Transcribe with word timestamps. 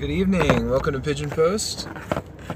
Good 0.00 0.12
evening. 0.12 0.70
Welcome 0.70 0.94
to 0.94 1.00
Pigeon 1.00 1.28
Post. 1.28 1.86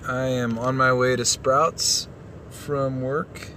I 0.09 0.29
am 0.29 0.59
on 0.59 0.79
my 0.79 0.95
way 0.95 1.15
to 1.15 1.27
Sprouts 1.27 2.09
from 2.49 3.03
work. 3.03 3.49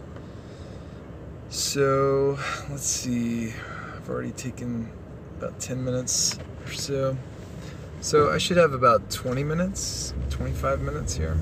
So, 1.47 2.37
let's 2.69 2.83
see. 2.83 3.53
I've 3.95 4.09
already 4.09 4.31
taken 4.31 4.91
about 5.37 5.61
10 5.61 5.85
minutes 5.85 6.37
or 6.65 6.73
so. 6.73 7.17
So, 8.01 8.29
I 8.29 8.39
should 8.39 8.57
have 8.57 8.73
about 8.73 9.09
20 9.09 9.45
minutes, 9.45 10.13
25 10.31 10.81
minutes 10.81 11.15
here. 11.15 11.37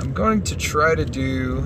I'm 0.00 0.14
going 0.14 0.42
to 0.44 0.56
try 0.56 0.94
to 0.94 1.04
do, 1.04 1.58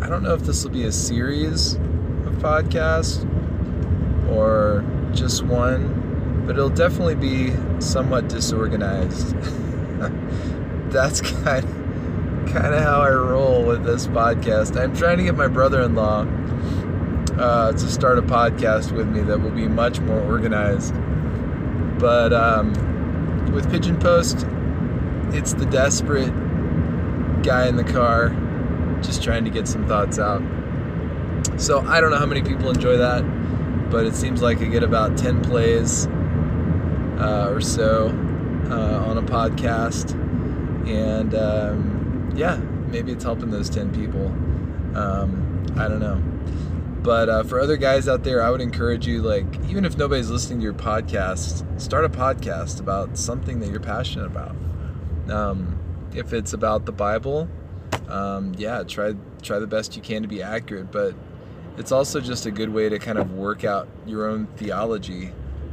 I 0.00 0.08
don't 0.08 0.24
know 0.24 0.34
if 0.34 0.42
this 0.42 0.64
will 0.64 0.72
be 0.72 0.86
a 0.86 0.92
series 0.92 1.74
of 1.74 2.34
podcasts 2.40 3.22
or 4.28 4.84
just 5.12 5.44
one 5.44 6.01
but 6.44 6.56
it'll 6.56 6.68
definitely 6.68 7.14
be 7.14 7.52
somewhat 7.80 8.28
disorganized. 8.28 9.36
That's 10.90 11.20
kind 11.20 11.64
of, 11.64 12.52
kind 12.52 12.74
of 12.74 12.82
how 12.82 13.00
I 13.00 13.10
roll 13.10 13.64
with 13.64 13.84
this 13.84 14.06
podcast. 14.06 14.80
I'm 14.80 14.94
trying 14.96 15.18
to 15.18 15.24
get 15.24 15.36
my 15.36 15.48
brother-in-law 15.48 16.26
uh, 17.38 17.72
to 17.72 17.88
start 17.88 18.18
a 18.18 18.22
podcast 18.22 18.92
with 18.92 19.08
me 19.08 19.20
that 19.22 19.40
will 19.40 19.50
be 19.50 19.68
much 19.68 20.00
more 20.00 20.20
organized. 20.20 20.94
But 21.98 22.32
um, 22.32 23.52
with 23.52 23.70
Pigeon 23.70 23.98
Post, 23.98 24.46
it's 25.32 25.54
the 25.54 25.66
desperate 25.66 26.32
guy 27.42 27.68
in 27.68 27.76
the 27.76 27.84
car 27.84 28.30
just 29.02 29.22
trying 29.22 29.44
to 29.44 29.50
get 29.50 29.66
some 29.68 29.86
thoughts 29.86 30.18
out. 30.18 30.42
So 31.56 31.80
I 31.80 32.00
don't 32.00 32.10
know 32.10 32.18
how 32.18 32.26
many 32.26 32.42
people 32.42 32.70
enjoy 32.70 32.96
that, 32.98 33.22
but 33.90 34.06
it 34.06 34.14
seems 34.14 34.42
like 34.42 34.60
I 34.60 34.64
get 34.64 34.82
about 34.82 35.16
10 35.16 35.42
plays 35.42 36.08
uh, 37.18 37.48
or 37.50 37.60
so 37.60 38.08
uh, 38.70 39.04
on 39.06 39.18
a 39.18 39.22
podcast. 39.22 40.12
And 40.88 41.34
um, 41.34 42.32
yeah, 42.34 42.56
maybe 42.56 43.12
it's 43.12 43.24
helping 43.24 43.50
those 43.50 43.70
10 43.70 43.94
people. 43.94 44.26
Um, 44.96 45.66
I 45.76 45.88
don't 45.88 46.00
know. 46.00 46.22
But 47.02 47.28
uh, 47.28 47.42
for 47.42 47.58
other 47.58 47.76
guys 47.76 48.08
out 48.08 48.22
there, 48.22 48.42
I 48.42 48.50
would 48.50 48.60
encourage 48.60 49.06
you, 49.08 49.22
like, 49.22 49.44
even 49.68 49.84
if 49.84 49.96
nobody's 49.96 50.30
listening 50.30 50.60
to 50.60 50.64
your 50.64 50.72
podcast, 50.72 51.80
start 51.80 52.04
a 52.04 52.08
podcast 52.08 52.78
about 52.78 53.18
something 53.18 53.58
that 53.60 53.70
you're 53.70 53.80
passionate 53.80 54.26
about. 54.26 54.54
Um, 55.28 55.78
if 56.14 56.32
it's 56.32 56.52
about 56.52 56.86
the 56.86 56.92
Bible, 56.92 57.48
um, 58.08 58.54
yeah, 58.56 58.84
try 58.84 59.14
try 59.42 59.58
the 59.58 59.66
best 59.66 59.96
you 59.96 60.02
can 60.02 60.22
to 60.22 60.28
be 60.28 60.42
accurate. 60.42 60.92
But 60.92 61.14
it's 61.76 61.90
also 61.90 62.20
just 62.20 62.46
a 62.46 62.52
good 62.52 62.72
way 62.72 62.88
to 62.88 62.98
kind 63.00 63.18
of 63.18 63.32
work 63.32 63.64
out 63.64 63.88
your 64.06 64.26
own 64.26 64.46
theology 64.56 65.32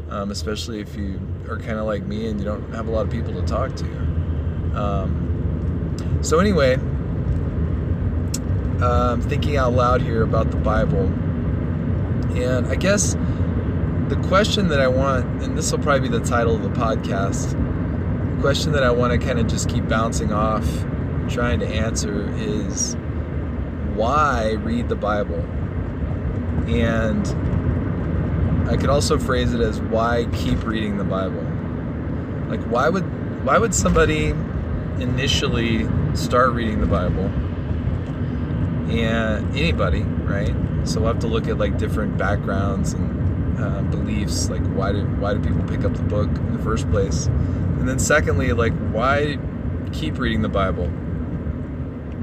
um, 0.09 0.31
especially 0.31 0.79
if 0.79 0.95
you 0.95 1.19
are 1.47 1.57
kind 1.57 1.79
of 1.79 1.85
like 1.85 2.03
me 2.03 2.27
and 2.27 2.39
you 2.39 2.45
don't 2.45 2.71
have 2.73 2.87
a 2.87 2.91
lot 2.91 3.05
of 3.05 3.11
people 3.11 3.33
to 3.33 3.41
talk 3.43 3.75
to. 3.75 3.85
Um, 4.75 6.19
so, 6.21 6.39
anyway, 6.39 6.75
um, 8.81 9.21
thinking 9.21 9.57
out 9.57 9.73
loud 9.73 10.01
here 10.01 10.23
about 10.23 10.51
the 10.51 10.57
Bible. 10.57 11.05
And 12.35 12.67
I 12.67 12.75
guess 12.75 13.13
the 14.09 14.19
question 14.27 14.69
that 14.69 14.79
I 14.79 14.87
want, 14.87 15.25
and 15.43 15.57
this 15.57 15.71
will 15.71 15.79
probably 15.79 16.09
be 16.09 16.17
the 16.17 16.23
title 16.23 16.55
of 16.55 16.63
the 16.63 16.69
podcast, 16.69 17.51
the 18.35 18.41
question 18.41 18.71
that 18.73 18.83
I 18.83 18.91
want 18.91 19.11
to 19.11 19.25
kind 19.25 19.39
of 19.39 19.47
just 19.47 19.69
keep 19.69 19.87
bouncing 19.87 20.31
off, 20.31 20.67
trying 21.29 21.59
to 21.59 21.67
answer 21.67 22.33
is 22.37 22.95
why 23.95 24.53
read 24.63 24.89
the 24.89 24.95
Bible? 24.95 25.41
And 26.67 27.25
I 28.69 28.77
could 28.77 28.91
also 28.91 29.17
phrase 29.17 29.51
it 29.51 29.61
as 29.61 29.81
why 29.81 30.27
keep 30.31 30.63
reading 30.63 30.99
the 30.99 31.03
Bible? 31.03 31.41
Like 32.49 32.61
why 32.65 32.87
would 32.87 33.03
why 33.43 33.57
would 33.57 33.73
somebody 33.73 34.27
initially 34.99 35.87
start 36.13 36.51
reading 36.51 36.79
the 36.79 36.85
Bible? 36.85 37.25
And 38.91 39.57
anybody, 39.57 40.03
right? 40.03 40.53
So 40.83 40.99
we'll 40.99 41.13
have 41.13 41.21
to 41.21 41.27
look 41.27 41.47
at 41.47 41.57
like 41.57 41.79
different 41.79 42.15
backgrounds 42.19 42.93
and 42.93 43.59
uh, 43.59 43.81
beliefs. 43.89 44.51
Like 44.51 44.61
why 44.75 44.91
do 44.91 45.03
why 45.17 45.33
do 45.33 45.39
people 45.39 45.67
pick 45.67 45.83
up 45.83 45.95
the 45.95 46.03
book 46.03 46.29
in 46.29 46.55
the 46.55 46.63
first 46.63 46.87
place? 46.91 47.25
And 47.25 47.89
then 47.89 47.97
secondly, 47.97 48.53
like 48.53 48.73
why 48.91 49.39
keep 49.93 50.19
reading 50.19 50.43
the 50.43 50.49
Bible? 50.49 50.91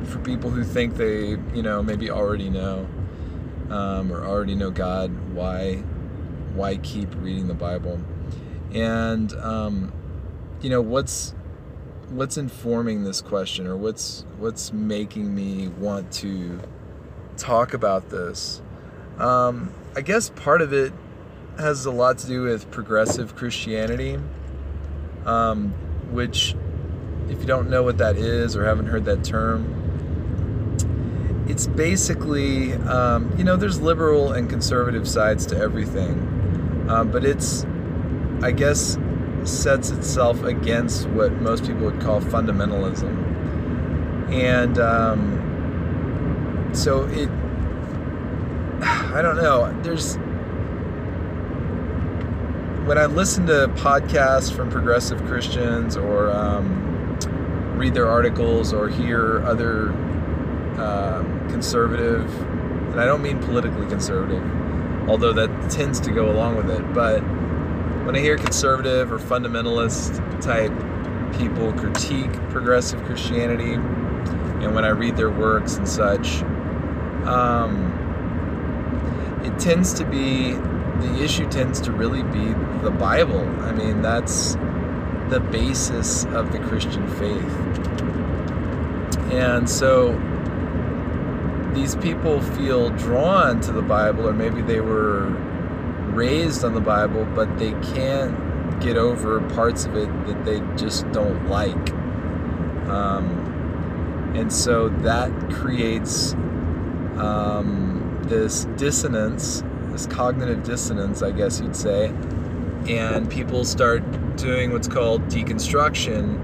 For 0.04 0.20
people 0.20 0.50
who 0.50 0.62
think 0.62 0.94
they, 0.94 1.30
you 1.54 1.62
know, 1.62 1.82
maybe 1.82 2.08
already 2.08 2.50
know 2.50 2.86
um, 3.68 4.12
or 4.12 4.24
already 4.24 4.54
know 4.54 4.70
God, 4.70 5.10
why 5.34 5.82
why 6.56 6.76
keep 6.78 7.14
reading 7.16 7.48
the 7.48 7.54
Bible? 7.54 8.00
And 8.72 9.32
um, 9.34 9.92
you 10.60 10.70
know 10.70 10.80
what's 10.80 11.34
what's 12.10 12.36
informing 12.36 13.04
this 13.04 13.20
question, 13.20 13.66
or 13.66 13.76
what's 13.76 14.24
what's 14.38 14.72
making 14.72 15.34
me 15.34 15.68
want 15.68 16.12
to 16.12 16.60
talk 17.36 17.74
about 17.74 18.10
this? 18.10 18.62
Um, 19.18 19.72
I 19.94 20.00
guess 20.02 20.30
part 20.30 20.60
of 20.62 20.72
it 20.72 20.92
has 21.58 21.86
a 21.86 21.90
lot 21.90 22.18
to 22.18 22.26
do 22.26 22.42
with 22.42 22.70
progressive 22.70 23.34
Christianity, 23.34 24.18
um, 25.24 25.70
which, 26.10 26.54
if 27.30 27.40
you 27.40 27.46
don't 27.46 27.70
know 27.70 27.82
what 27.82 27.98
that 27.98 28.16
is 28.16 28.56
or 28.56 28.64
haven't 28.64 28.86
heard 28.86 29.06
that 29.06 29.24
term, 29.24 29.84
it's 31.48 31.66
basically, 31.66 32.74
um, 32.74 33.32
you 33.38 33.44
know, 33.44 33.56
there's 33.56 33.80
liberal 33.80 34.32
and 34.32 34.50
conservative 34.50 35.08
sides 35.08 35.46
to 35.46 35.56
everything. 35.56 36.35
Um, 36.88 37.10
but 37.10 37.24
it's, 37.24 37.64
I 38.42 38.52
guess, 38.52 38.98
sets 39.44 39.90
itself 39.90 40.42
against 40.44 41.08
what 41.08 41.32
most 41.40 41.64
people 41.64 41.84
would 41.86 42.00
call 42.00 42.20
fundamentalism. 42.20 43.34
And 44.32 44.78
um, 44.78 46.70
so 46.72 47.04
it, 47.04 47.28
I 48.82 49.22
don't 49.22 49.36
know, 49.36 49.74
there's, 49.82 50.16
when 52.86 52.98
I 52.98 53.06
listen 53.06 53.46
to 53.46 53.68
podcasts 53.76 54.54
from 54.54 54.70
progressive 54.70 55.24
Christians 55.24 55.96
or 55.96 56.30
um, 56.30 57.18
read 57.76 57.94
their 57.94 58.08
articles 58.08 58.72
or 58.72 58.88
hear 58.88 59.44
other 59.44 59.90
um, 60.80 61.48
conservative, 61.50 62.32
and 62.90 63.00
I 63.00 63.06
don't 63.06 63.22
mean 63.22 63.38
politically 63.40 63.86
conservative, 63.86 64.42
although 65.08 65.32
that 65.32 65.70
tends 65.70 66.00
to 66.00 66.10
go 66.10 66.30
along 66.30 66.56
with 66.56 66.70
it. 66.70 66.92
But 66.92 67.20
when 68.04 68.16
I 68.16 68.20
hear 68.20 68.36
conservative 68.36 69.12
or 69.12 69.18
fundamentalist 69.18 70.40
type 70.40 70.72
people 71.38 71.72
critique 71.72 72.32
progressive 72.50 73.02
Christianity, 73.04 73.74
and 73.74 74.74
when 74.74 74.84
I 74.84 74.90
read 74.90 75.16
their 75.16 75.30
works 75.30 75.76
and 75.76 75.88
such, 75.88 76.42
um, 77.26 77.92
it 79.44 79.58
tends 79.58 79.92
to 79.94 80.04
be 80.04 80.52
the 80.52 81.22
issue 81.22 81.48
tends 81.50 81.80
to 81.82 81.92
really 81.92 82.22
be 82.22 82.54
the 82.82 82.90
Bible. 82.90 83.46
I 83.60 83.72
mean, 83.72 84.02
that's 84.02 84.54
the 85.28 85.40
basis 85.40 86.24
of 86.26 86.52
the 86.52 86.58
Christian 86.58 87.06
faith. 87.16 87.44
And 89.32 89.68
so 89.68 90.12
these 91.76 91.94
people 91.96 92.40
feel 92.40 92.88
drawn 92.90 93.60
to 93.60 93.70
the 93.70 93.82
Bible, 93.82 94.26
or 94.26 94.32
maybe 94.32 94.62
they 94.62 94.80
were 94.80 95.26
raised 96.10 96.64
on 96.64 96.72
the 96.72 96.80
Bible, 96.80 97.26
but 97.34 97.58
they 97.58 97.72
can't 97.92 98.80
get 98.80 98.96
over 98.96 99.40
parts 99.50 99.84
of 99.84 99.94
it 99.94 100.08
that 100.26 100.44
they 100.46 100.60
just 100.76 101.10
don't 101.12 101.48
like. 101.48 101.90
Um, 102.88 104.32
and 104.34 104.50
so 104.50 104.88
that 104.88 105.30
creates 105.50 106.32
um, 107.18 108.20
this 108.24 108.64
dissonance, 108.76 109.62
this 109.90 110.06
cognitive 110.06 110.62
dissonance, 110.62 111.22
I 111.22 111.30
guess 111.30 111.60
you'd 111.60 111.76
say. 111.76 112.06
And 112.88 113.30
people 113.30 113.64
start 113.64 114.02
doing 114.36 114.72
what's 114.72 114.88
called 114.88 115.28
deconstruction, 115.28 116.40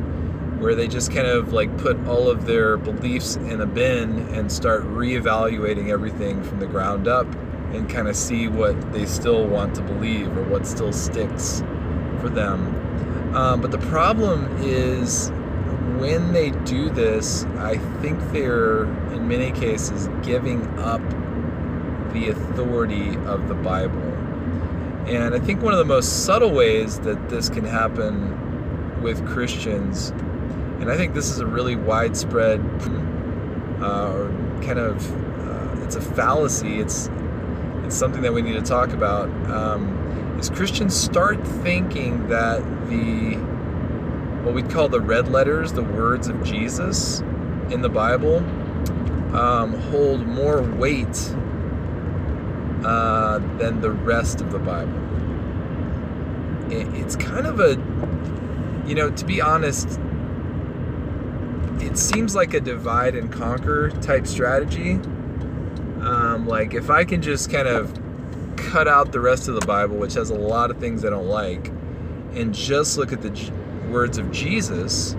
where 0.62 0.76
they 0.76 0.86
just 0.86 1.10
kind 1.12 1.26
of 1.26 1.52
like 1.52 1.76
put 1.76 1.98
all 2.06 2.30
of 2.30 2.46
their 2.46 2.76
beliefs 2.76 3.34
in 3.34 3.60
a 3.60 3.66
bin 3.66 4.20
and 4.28 4.50
start 4.50 4.84
reevaluating 4.84 5.90
everything 5.90 6.40
from 6.44 6.60
the 6.60 6.66
ground 6.66 7.08
up 7.08 7.26
and 7.72 7.90
kind 7.90 8.06
of 8.06 8.14
see 8.14 8.46
what 8.46 8.92
they 8.92 9.04
still 9.04 9.44
want 9.44 9.74
to 9.74 9.82
believe 9.82 10.28
or 10.36 10.44
what 10.44 10.64
still 10.64 10.92
sticks 10.92 11.64
for 12.20 12.28
them. 12.28 13.34
Um, 13.34 13.60
but 13.60 13.72
the 13.72 13.78
problem 13.78 14.56
is 14.62 15.30
when 15.98 16.32
they 16.32 16.50
do 16.50 16.90
this, 16.90 17.44
I 17.58 17.78
think 18.00 18.20
they're 18.30 18.84
in 19.12 19.26
many 19.26 19.50
cases 19.50 20.08
giving 20.22 20.64
up 20.78 21.02
the 22.12 22.28
authority 22.28 23.16
of 23.26 23.48
the 23.48 23.54
Bible. 23.54 24.00
And 25.08 25.34
I 25.34 25.40
think 25.40 25.60
one 25.60 25.72
of 25.72 25.78
the 25.78 25.84
most 25.84 26.24
subtle 26.24 26.52
ways 26.52 27.00
that 27.00 27.30
this 27.30 27.48
can 27.48 27.64
happen 27.64 29.02
with 29.02 29.26
Christians 29.26 30.12
and 30.82 30.90
I 30.90 30.96
think 30.96 31.14
this 31.14 31.31
is 31.31 31.38
a 31.38 31.46
really 31.46 31.76
widespread, 31.76 32.58
uh, 33.81 34.26
kind 34.62 34.81
of, 34.81 34.99
uh, 35.49 35.84
it's 35.84 35.94
a 35.94 36.00
fallacy. 36.00 36.81
It's 36.81 37.08
it's 37.84 37.96
something 37.96 38.20
that 38.23 38.34
we 38.34 38.43
need 38.43 38.55
to 38.55 38.62
talk 38.62 38.90
about. 38.90 39.29
Um, 39.49 40.37
is 40.40 40.50
Christians 40.50 40.96
start 40.96 41.46
thinking 41.46 42.26
that 42.29 42.58
the 42.88 43.37
what 44.43 44.55
we'd 44.55 44.70
call 44.70 44.88
the 44.88 45.00
red 45.00 45.29
letters, 45.29 45.73
the 45.73 45.84
words 45.84 46.26
of 46.26 46.43
Jesus 46.43 47.20
in 47.70 47.81
the 47.81 47.88
Bible, 47.88 48.38
um, 49.37 49.75
hold 49.82 50.26
more 50.26 50.62
weight 50.62 51.32
uh, 52.84 53.38
than 53.58 53.81
the 53.81 53.93
rest 53.93 54.40
of 54.40 54.50
the 54.50 54.58
Bible. 54.58 54.99
It, 56.73 56.88
it's 57.00 57.14
kind 57.14 57.46
of 57.46 57.61
a, 57.61 57.79
you 58.84 58.96
know, 58.96 59.11
to 59.11 59.25
be 59.25 59.40
honest, 59.40 60.00
it 61.82 61.99
seems 61.99 62.34
like 62.34 62.55
a 62.55 62.61
divide 62.61 63.14
and 63.14 63.31
conquer 63.32 63.90
type 64.00 64.26
strategy. 64.26 64.93
Um, 66.00 66.46
like 66.46 66.75
if 66.75 66.90
I 66.90 67.05
can 67.05 67.20
just 67.20 67.50
kind 67.50 67.69
of 67.69 67.93
cut 68.56 68.88
out 68.88 69.12
the 69.12 69.20
rest 69.20 69.49
of 69.49 69.55
the 69.55 69.67
Bible, 69.67 69.96
which 69.96 70.14
has 70.14 70.31
a 70.31 70.34
lot 70.34 70.70
of 70.70 70.79
things 70.79 71.05
I 71.05 71.11
don't 71.11 71.29
like, 71.29 71.69
and 72.34 72.55
just 72.55 72.96
look 72.96 73.12
at 73.12 73.20
the 73.20 73.31
J- 73.31 73.52
words 73.90 74.17
of 74.17 74.31
Jesus, 74.31 75.17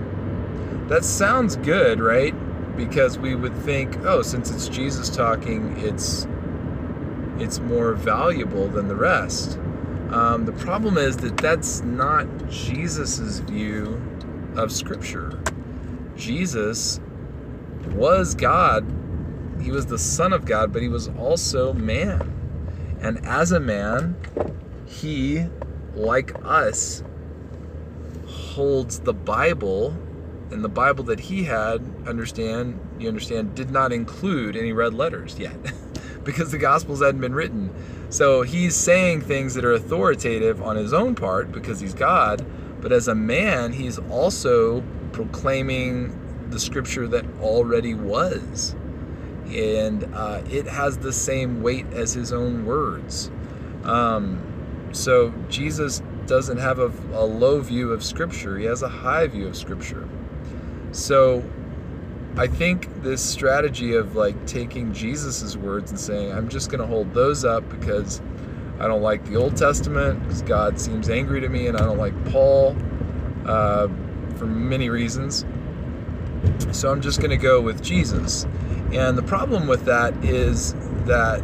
that 0.88 1.04
sounds 1.04 1.56
good, 1.56 2.00
right? 2.00 2.34
Because 2.76 3.18
we 3.18 3.34
would 3.34 3.56
think, 3.58 3.96
oh, 4.04 4.22
since 4.22 4.50
it's 4.50 4.68
Jesus 4.68 5.08
talking, 5.08 5.76
it's 5.78 6.26
it's 7.38 7.58
more 7.60 7.94
valuable 7.94 8.68
than 8.68 8.88
the 8.88 8.96
rest. 8.96 9.58
Um, 10.10 10.44
the 10.44 10.52
problem 10.52 10.96
is 10.98 11.16
that 11.18 11.36
that's 11.36 11.82
not 11.82 12.26
Jesus's 12.48 13.40
view 13.40 14.00
of 14.56 14.70
Scripture. 14.70 15.43
Jesus 16.16 17.00
was 17.90 18.34
God. 18.34 18.84
He 19.60 19.70
was 19.70 19.86
the 19.86 19.98
Son 19.98 20.32
of 20.32 20.44
God, 20.44 20.72
but 20.72 20.82
he 20.82 20.88
was 20.88 21.08
also 21.08 21.72
man. 21.72 22.30
And 23.00 23.24
as 23.26 23.52
a 23.52 23.60
man, 23.60 24.16
he, 24.86 25.46
like 25.94 26.34
us, 26.44 27.02
holds 28.26 29.00
the 29.00 29.12
Bible, 29.12 29.96
and 30.50 30.62
the 30.62 30.68
Bible 30.68 31.04
that 31.04 31.20
he 31.20 31.44
had, 31.44 31.82
understand, 32.06 32.78
you 32.98 33.08
understand, 33.08 33.54
did 33.54 33.70
not 33.70 33.92
include 33.92 34.56
any 34.56 34.72
red 34.72 34.94
letters 34.94 35.38
yet, 35.38 35.56
because 36.24 36.50
the 36.50 36.58
Gospels 36.58 37.02
hadn't 37.02 37.20
been 37.20 37.34
written. 37.34 37.70
So 38.10 38.42
he's 38.42 38.76
saying 38.76 39.22
things 39.22 39.54
that 39.54 39.64
are 39.64 39.72
authoritative 39.72 40.62
on 40.62 40.76
his 40.76 40.92
own 40.92 41.14
part 41.14 41.50
because 41.50 41.80
he's 41.80 41.94
God, 41.94 42.44
but 42.80 42.92
as 42.92 43.08
a 43.08 43.14
man, 43.14 43.72
he's 43.72 43.98
also 43.98 44.82
proclaiming 45.14 46.50
the 46.50 46.58
scripture 46.58 47.06
that 47.06 47.24
already 47.40 47.94
was. 47.94 48.74
And 49.46 50.04
uh, 50.12 50.42
it 50.50 50.66
has 50.66 50.98
the 50.98 51.12
same 51.12 51.62
weight 51.62 51.86
as 51.92 52.12
his 52.12 52.32
own 52.32 52.66
words. 52.66 53.30
Um, 53.84 54.90
so 54.92 55.32
Jesus 55.48 56.02
doesn't 56.26 56.58
have 56.58 56.78
a, 56.78 56.92
a 57.12 57.24
low 57.24 57.60
view 57.60 57.92
of 57.92 58.02
scripture, 58.02 58.58
he 58.58 58.64
has 58.64 58.82
a 58.82 58.88
high 58.88 59.26
view 59.26 59.46
of 59.46 59.56
scripture. 59.56 60.08
So 60.92 61.44
I 62.36 62.46
think 62.48 63.02
this 63.02 63.22
strategy 63.22 63.94
of 63.94 64.16
like 64.16 64.46
taking 64.46 64.92
Jesus's 64.92 65.56
words 65.56 65.90
and 65.90 66.00
saying, 66.00 66.32
I'm 66.32 66.48
just 66.48 66.70
going 66.70 66.80
to 66.80 66.86
hold 66.86 67.14
those 67.14 67.44
up 67.44 67.68
because 67.68 68.20
I 68.80 68.88
don't 68.88 69.02
like 69.02 69.24
the 69.26 69.36
Old 69.36 69.56
Testament, 69.56 70.20
because 70.22 70.42
God 70.42 70.80
seems 70.80 71.08
angry 71.08 71.40
to 71.40 71.48
me, 71.48 71.68
and 71.68 71.76
I 71.76 71.84
don't 71.84 71.98
like 71.98 72.12
Paul 72.32 72.76
uh, 73.46 73.88
for 74.36 74.46
many 74.46 74.88
reasons. 74.90 75.44
So 76.72 76.90
I'm 76.90 77.00
just 77.00 77.18
going 77.18 77.30
to 77.30 77.36
go 77.36 77.60
with 77.60 77.82
Jesus. 77.82 78.46
And 78.92 79.16
the 79.16 79.22
problem 79.22 79.66
with 79.66 79.84
that 79.86 80.14
is 80.24 80.74
that 81.06 81.40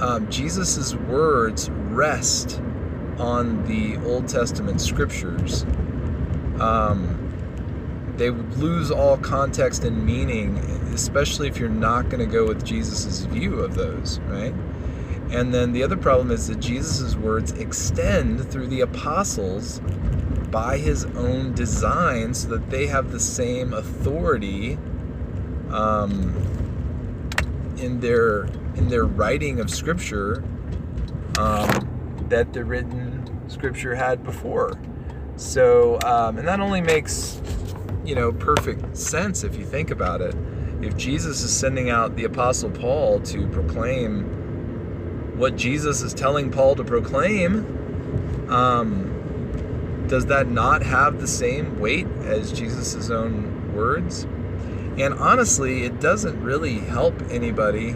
um, 0.00 0.28
Jesus' 0.30 0.94
words 0.94 1.70
rest 1.70 2.60
on 3.18 3.64
the 3.66 3.96
Old 4.06 4.28
Testament 4.28 4.80
scriptures. 4.80 5.64
Um, 6.60 7.24
they 8.16 8.30
lose 8.30 8.90
all 8.90 9.16
context 9.18 9.84
and 9.84 10.04
meaning, 10.04 10.58
especially 10.92 11.48
if 11.48 11.58
you're 11.58 11.68
not 11.68 12.08
going 12.08 12.20
to 12.20 12.32
go 12.32 12.46
with 12.46 12.64
Jesus' 12.64 13.20
view 13.22 13.60
of 13.60 13.74
those, 13.74 14.18
right? 14.26 14.54
And 15.30 15.52
then 15.52 15.72
the 15.72 15.82
other 15.82 15.96
problem 15.96 16.30
is 16.30 16.48
that 16.48 16.58
Jesus' 16.58 17.14
words 17.14 17.52
extend 17.52 18.50
through 18.50 18.68
the 18.68 18.80
apostles 18.80 19.80
by 20.50 20.78
his 20.78 21.04
own 21.04 21.54
design 21.54 22.34
so 22.34 22.48
that 22.48 22.70
they 22.70 22.86
have 22.86 23.12
the 23.12 23.20
same 23.20 23.72
authority 23.72 24.78
um, 25.70 26.34
in 27.78 28.00
their 28.00 28.44
in 28.76 28.88
their 28.88 29.04
writing 29.04 29.60
of 29.60 29.70
scripture 29.70 30.42
um, 31.38 32.26
that 32.28 32.52
the 32.52 32.64
written 32.64 33.48
scripture 33.48 33.94
had 33.94 34.22
before. 34.24 34.78
So, 35.36 35.98
um, 36.04 36.38
and 36.38 36.46
that 36.48 36.60
only 36.60 36.80
makes 36.80 37.40
you 38.04 38.14
know 38.14 38.32
perfect 38.32 38.96
sense 38.96 39.44
if 39.44 39.56
you 39.56 39.64
think 39.64 39.90
about 39.90 40.20
it. 40.20 40.34
If 40.80 40.96
Jesus 40.96 41.42
is 41.42 41.54
sending 41.54 41.90
out 41.90 42.16
the 42.16 42.24
apostle 42.24 42.70
Paul 42.70 43.20
to 43.20 43.48
proclaim 43.48 44.24
what 45.36 45.56
Jesus 45.56 46.02
is 46.02 46.14
telling 46.14 46.50
Paul 46.50 46.74
to 46.76 46.84
proclaim, 46.84 48.48
um, 48.50 49.07
does 50.08 50.26
that 50.26 50.48
not 50.48 50.82
have 50.82 51.20
the 51.20 51.28
same 51.28 51.78
weight 51.78 52.06
as 52.22 52.52
Jesus' 52.52 53.10
own 53.10 53.74
words? 53.74 54.24
And 54.98 55.14
honestly, 55.14 55.84
it 55.84 56.00
doesn't 56.00 56.42
really 56.42 56.78
help 56.78 57.14
anybody 57.30 57.94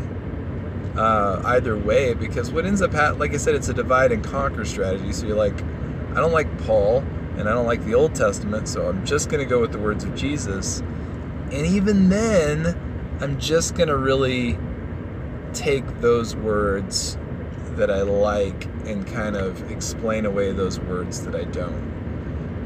uh, 0.97 1.43
either 1.44 1.76
way 1.76 2.14
because 2.14 2.53
what 2.53 2.67
ends 2.67 2.82
up 2.82 2.93
happening, 2.93 3.19
like 3.19 3.35
I 3.35 3.38
said, 3.38 3.55
it's 3.55 3.69
a 3.69 3.75
divide 3.75 4.12
and 4.12 4.23
conquer 4.23 4.64
strategy. 4.64 5.12
So 5.12 5.26
you're 5.26 5.37
like, 5.37 5.61
I 6.11 6.17
don't 6.17 6.32
like 6.32 6.59
Paul 6.64 6.99
and 7.38 7.49
I 7.49 7.53
don't 7.53 7.67
like 7.67 7.85
the 7.87 7.94
Old 7.94 8.15
Testament, 8.15 8.69
so 8.69 8.88
I'm 8.88 9.05
just 9.05 9.31
going 9.31 9.43
to 9.43 9.49
go 9.49 9.61
with 9.61 9.73
the 9.73 9.79
words 9.79 10.05
of 10.05 10.15
Jesus. 10.15 10.81
And 11.50 11.67
even 11.67 12.08
then, 12.08 12.79
I'm 13.20 13.41
just 13.41 13.75
going 13.75 13.88
to 13.88 13.97
really 13.97 14.58
take 15.55 15.87
those 16.00 16.37
words 16.37 17.17
that 17.76 17.91
I 17.91 18.03
like 18.03 18.67
and 18.87 19.06
kind 19.06 19.35
of 19.35 19.70
explain 19.70 20.26
away 20.26 20.53
those 20.53 20.79
words 20.79 21.25
that 21.25 21.35
I 21.35 21.44
don't 21.44 22.02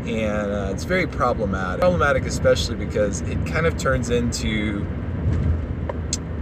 and 0.06 0.52
uh, 0.52 0.70
it's 0.72 0.84
very 0.84 1.06
problematic. 1.06 1.80
Problematic, 1.80 2.26
especially 2.26 2.76
because 2.76 3.22
it 3.22 3.44
kind 3.46 3.66
of 3.66 3.76
turns 3.76 4.10
into 4.10 4.86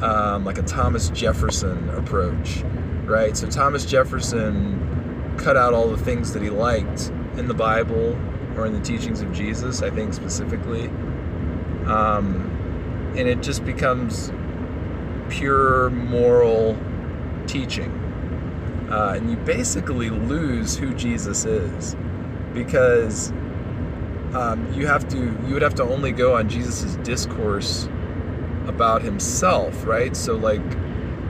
um, 0.02 0.44
like 0.44 0.58
a 0.58 0.62
Thomas 0.62 1.08
Jefferson 1.10 1.88
approach, 1.90 2.62
right? 3.04 3.36
So 3.36 3.48
Thomas 3.48 3.86
Jefferson 3.86 5.34
cut 5.38 5.56
out 5.56 5.72
all 5.72 5.88
the 5.88 5.96
things 5.96 6.32
that 6.34 6.42
he 6.42 6.50
liked 6.50 7.10
in 7.36 7.48
the 7.48 7.54
Bible 7.54 8.18
or 8.56 8.66
in 8.66 8.74
the 8.74 8.80
teachings 8.80 9.22
of 9.22 9.32
Jesus, 9.32 9.82
I 9.82 9.90
think 9.90 10.12
specifically, 10.12 10.88
um, 11.86 12.50
and 13.16 13.26
it 13.26 13.42
just 13.42 13.64
becomes 13.64 14.30
pure 15.30 15.88
moral 15.90 16.76
teaching, 17.46 17.90
uh, 18.90 19.14
and 19.16 19.30
you 19.30 19.36
basically 19.38 20.10
lose 20.10 20.76
who 20.76 20.92
Jesus 20.94 21.46
is 21.46 21.96
because 22.52 23.32
um, 24.34 24.72
you 24.72 24.86
have 24.86 25.08
to 25.08 25.16
you 25.46 25.54
would 25.54 25.62
have 25.62 25.76
to 25.76 25.84
only 25.84 26.10
go 26.10 26.36
on 26.36 26.48
Jesus's 26.48 26.96
discourse 26.96 27.88
about 28.66 29.02
himself, 29.02 29.86
right? 29.86 30.16
So 30.16 30.34
like 30.34 30.62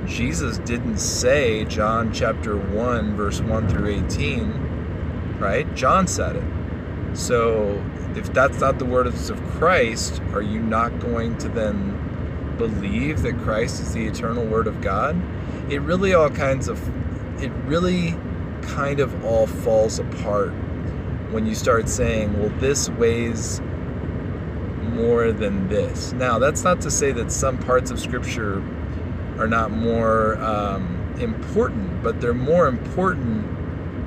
Jesus 0.06 0.58
didn't 0.58 0.99
say 0.99 1.64
John 1.64 2.12
chapter 2.12 2.56
1 2.56 3.16
verse 3.16 3.40
1 3.40 3.68
through 3.68 4.04
18, 4.06 5.38
right? 5.38 5.73
John 5.75 6.06
said 6.06 6.37
it. 6.37 7.16
So 7.16 7.84
if 8.16 8.32
that's 8.32 8.61
not 8.61 8.78
the 8.78 8.87
words 8.87 9.28
of 9.30 9.42
Christ, 9.50 10.23
are 10.32 10.42
you 10.42 10.61
not 10.61 10.99
going 10.99 11.37
to 11.38 11.49
then 11.49 12.54
believe 12.56 13.23
that 13.23 13.37
Christ 13.38 13.82
is 13.82 13.92
the 13.92 14.06
eternal 14.06 14.44
word 14.46 14.66
of 14.66 14.80
God? 14.80 15.20
It 15.70 15.80
really 15.80 16.14
all 16.14 16.30
kinds 16.30 16.68
of 16.68 16.80
it 17.42 17.50
really 17.66 18.16
kind 18.62 19.00
of 19.00 19.25
all 19.25 19.46
falls 19.46 19.99
apart 19.99 20.54
when 21.34 21.46
you 21.46 21.54
start 21.56 21.88
saying, 21.88 22.38
well, 22.38 22.48
this 22.60 22.88
weighs 22.90 23.60
more 24.92 25.32
than 25.32 25.66
this. 25.68 26.12
Now, 26.12 26.38
that's 26.38 26.62
not 26.62 26.80
to 26.82 26.92
say 26.92 27.10
that 27.10 27.32
some 27.32 27.58
parts 27.58 27.90
of 27.90 27.98
Scripture 27.98 28.62
are 29.36 29.48
not 29.48 29.72
more 29.72 30.36
um, 30.36 31.12
important, 31.18 32.04
but 32.04 32.20
they're 32.20 32.34
more 32.34 32.68
important 32.68 33.50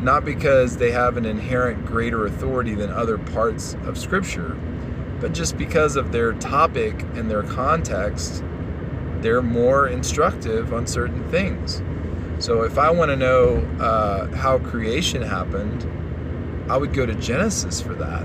not 0.01 0.23
because 0.23 0.77
they 0.77 0.91
have 0.91 1.17
an 1.17 1.25
inherent 1.25 1.85
greater 1.85 2.27
authority 2.27 2.73
than 2.75 2.91
other 2.91 3.17
parts 3.17 3.75
of 3.83 3.97
Scripture, 3.97 4.57
but 5.19 5.33
just 5.33 5.57
because 5.57 5.97
of 5.97 6.13
their 6.13 6.31
topic 6.31 7.01
and 7.15 7.29
their 7.29 7.43
context, 7.43 8.41
they're 9.19 9.41
more 9.41 9.89
instructive 9.89 10.73
on 10.73 10.87
certain 10.87 11.29
things. 11.29 11.81
So 12.39 12.61
if 12.61 12.77
I 12.77 12.89
want 12.89 13.11
to 13.11 13.17
know 13.17 13.57
uh, 13.81 14.33
how 14.33 14.59
creation 14.59 15.21
happened, 15.21 15.85
I 16.69 16.77
would 16.77 16.93
go 16.93 17.05
to 17.05 17.15
Genesis 17.15 17.81
for 17.81 17.93
that. 17.95 18.23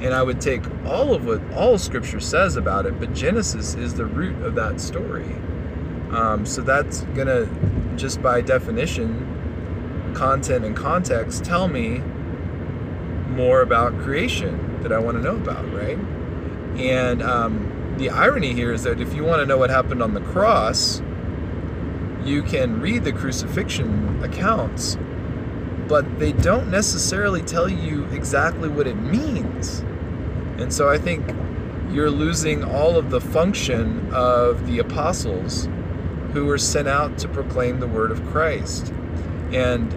And 0.00 0.12
I 0.12 0.22
would 0.22 0.40
take 0.40 0.62
all 0.84 1.14
of 1.14 1.24
what 1.24 1.42
all 1.52 1.78
scripture 1.78 2.20
says 2.20 2.56
about 2.56 2.86
it, 2.86 3.00
but 3.00 3.14
Genesis 3.14 3.74
is 3.74 3.94
the 3.94 4.04
root 4.04 4.40
of 4.42 4.54
that 4.54 4.80
story. 4.80 5.34
Um, 6.10 6.44
so 6.44 6.60
that's 6.60 7.00
going 7.14 7.26
to, 7.26 7.48
just 7.96 8.22
by 8.22 8.40
definition, 8.40 10.12
content 10.14 10.64
and 10.64 10.76
context, 10.76 11.44
tell 11.44 11.68
me 11.68 11.98
more 13.28 13.62
about 13.62 13.98
creation. 14.00 14.82
that 14.82 14.92
I 14.92 14.98
want 14.98 15.16
to 15.16 15.22
know 15.22 15.36
about, 15.36 15.64
right? 15.72 15.98
And 16.78 17.22
um, 17.22 17.94
the 17.98 18.10
irony 18.10 18.52
here 18.52 18.72
is 18.72 18.82
that 18.84 19.00
if 19.00 19.14
you 19.14 19.24
want 19.24 19.40
to 19.40 19.46
know 19.46 19.56
what 19.56 19.70
happened 19.70 20.02
on 20.02 20.14
the 20.14 20.20
cross, 20.20 21.02
you 22.24 22.42
can 22.42 22.80
read 22.80 23.04
the 23.04 23.12
crucifixion 23.12 24.22
accounts, 24.22 24.96
but 25.88 26.18
they 26.18 26.32
don't 26.32 26.70
necessarily 26.70 27.42
tell 27.42 27.68
you 27.68 28.04
exactly 28.06 28.68
what 28.68 28.86
it 28.86 28.96
means. 28.96 29.80
And 30.58 30.72
so 30.72 30.88
I 30.88 30.98
think 30.98 31.24
you're 31.90 32.10
losing 32.10 32.64
all 32.64 32.96
of 32.96 33.10
the 33.10 33.20
function 33.20 34.08
of 34.12 34.66
the 34.66 34.78
apostles 34.78 35.68
who 36.32 36.46
were 36.46 36.58
sent 36.58 36.88
out 36.88 37.16
to 37.18 37.28
proclaim 37.28 37.80
the 37.80 37.86
word 37.86 38.10
of 38.10 38.24
Christ. 38.26 38.92
And, 39.52 39.92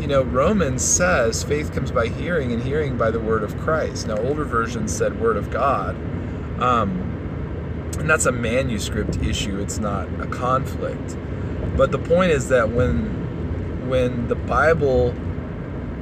you 0.00 0.06
know, 0.06 0.22
Romans 0.22 0.82
says 0.82 1.42
faith 1.42 1.72
comes 1.72 1.90
by 1.90 2.08
hearing, 2.08 2.52
and 2.52 2.62
hearing 2.62 2.96
by 2.96 3.10
the 3.10 3.20
word 3.20 3.42
of 3.42 3.58
Christ. 3.58 4.06
Now, 4.06 4.16
older 4.18 4.44
versions 4.44 4.96
said 4.96 5.20
word 5.20 5.36
of 5.36 5.50
God. 5.50 5.96
Um, 6.62 7.06
and 7.98 8.08
that's 8.08 8.26
a 8.26 8.32
manuscript 8.32 9.18
issue, 9.18 9.60
it's 9.60 9.78
not 9.78 10.08
a 10.20 10.26
conflict. 10.26 11.16
But 11.76 11.90
the 11.90 11.98
point 11.98 12.30
is 12.30 12.48
that 12.48 12.70
when 12.70 13.19
when 13.90 14.28
the 14.28 14.36
Bible 14.36 15.12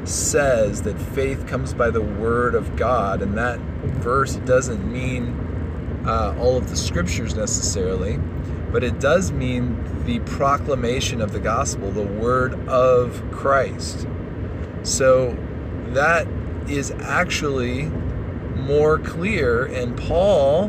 says 0.04 0.82
that 0.82 0.98
faith 0.98 1.46
comes 1.46 1.72
by 1.72 1.88
the 1.88 2.02
word 2.02 2.54
of 2.54 2.76
God, 2.76 3.22
and 3.22 3.36
that 3.38 3.58
verse 3.58 4.36
doesn't 4.36 4.86
mean 4.92 6.02
uh, 6.06 6.36
all 6.38 6.58
of 6.58 6.68
the 6.68 6.76
scriptures 6.76 7.34
necessarily, 7.34 8.18
but 8.70 8.84
it 8.84 9.00
does 9.00 9.32
mean 9.32 10.04
the 10.04 10.18
proclamation 10.20 11.22
of 11.22 11.32
the 11.32 11.40
gospel, 11.40 11.90
the 11.90 12.02
word 12.02 12.54
of 12.68 13.22
Christ. 13.32 14.06
So 14.82 15.34
that 15.88 16.28
is 16.68 16.90
actually 17.00 17.84
more 18.56 18.98
clear 18.98 19.64
in 19.64 19.96
Paul 19.96 20.68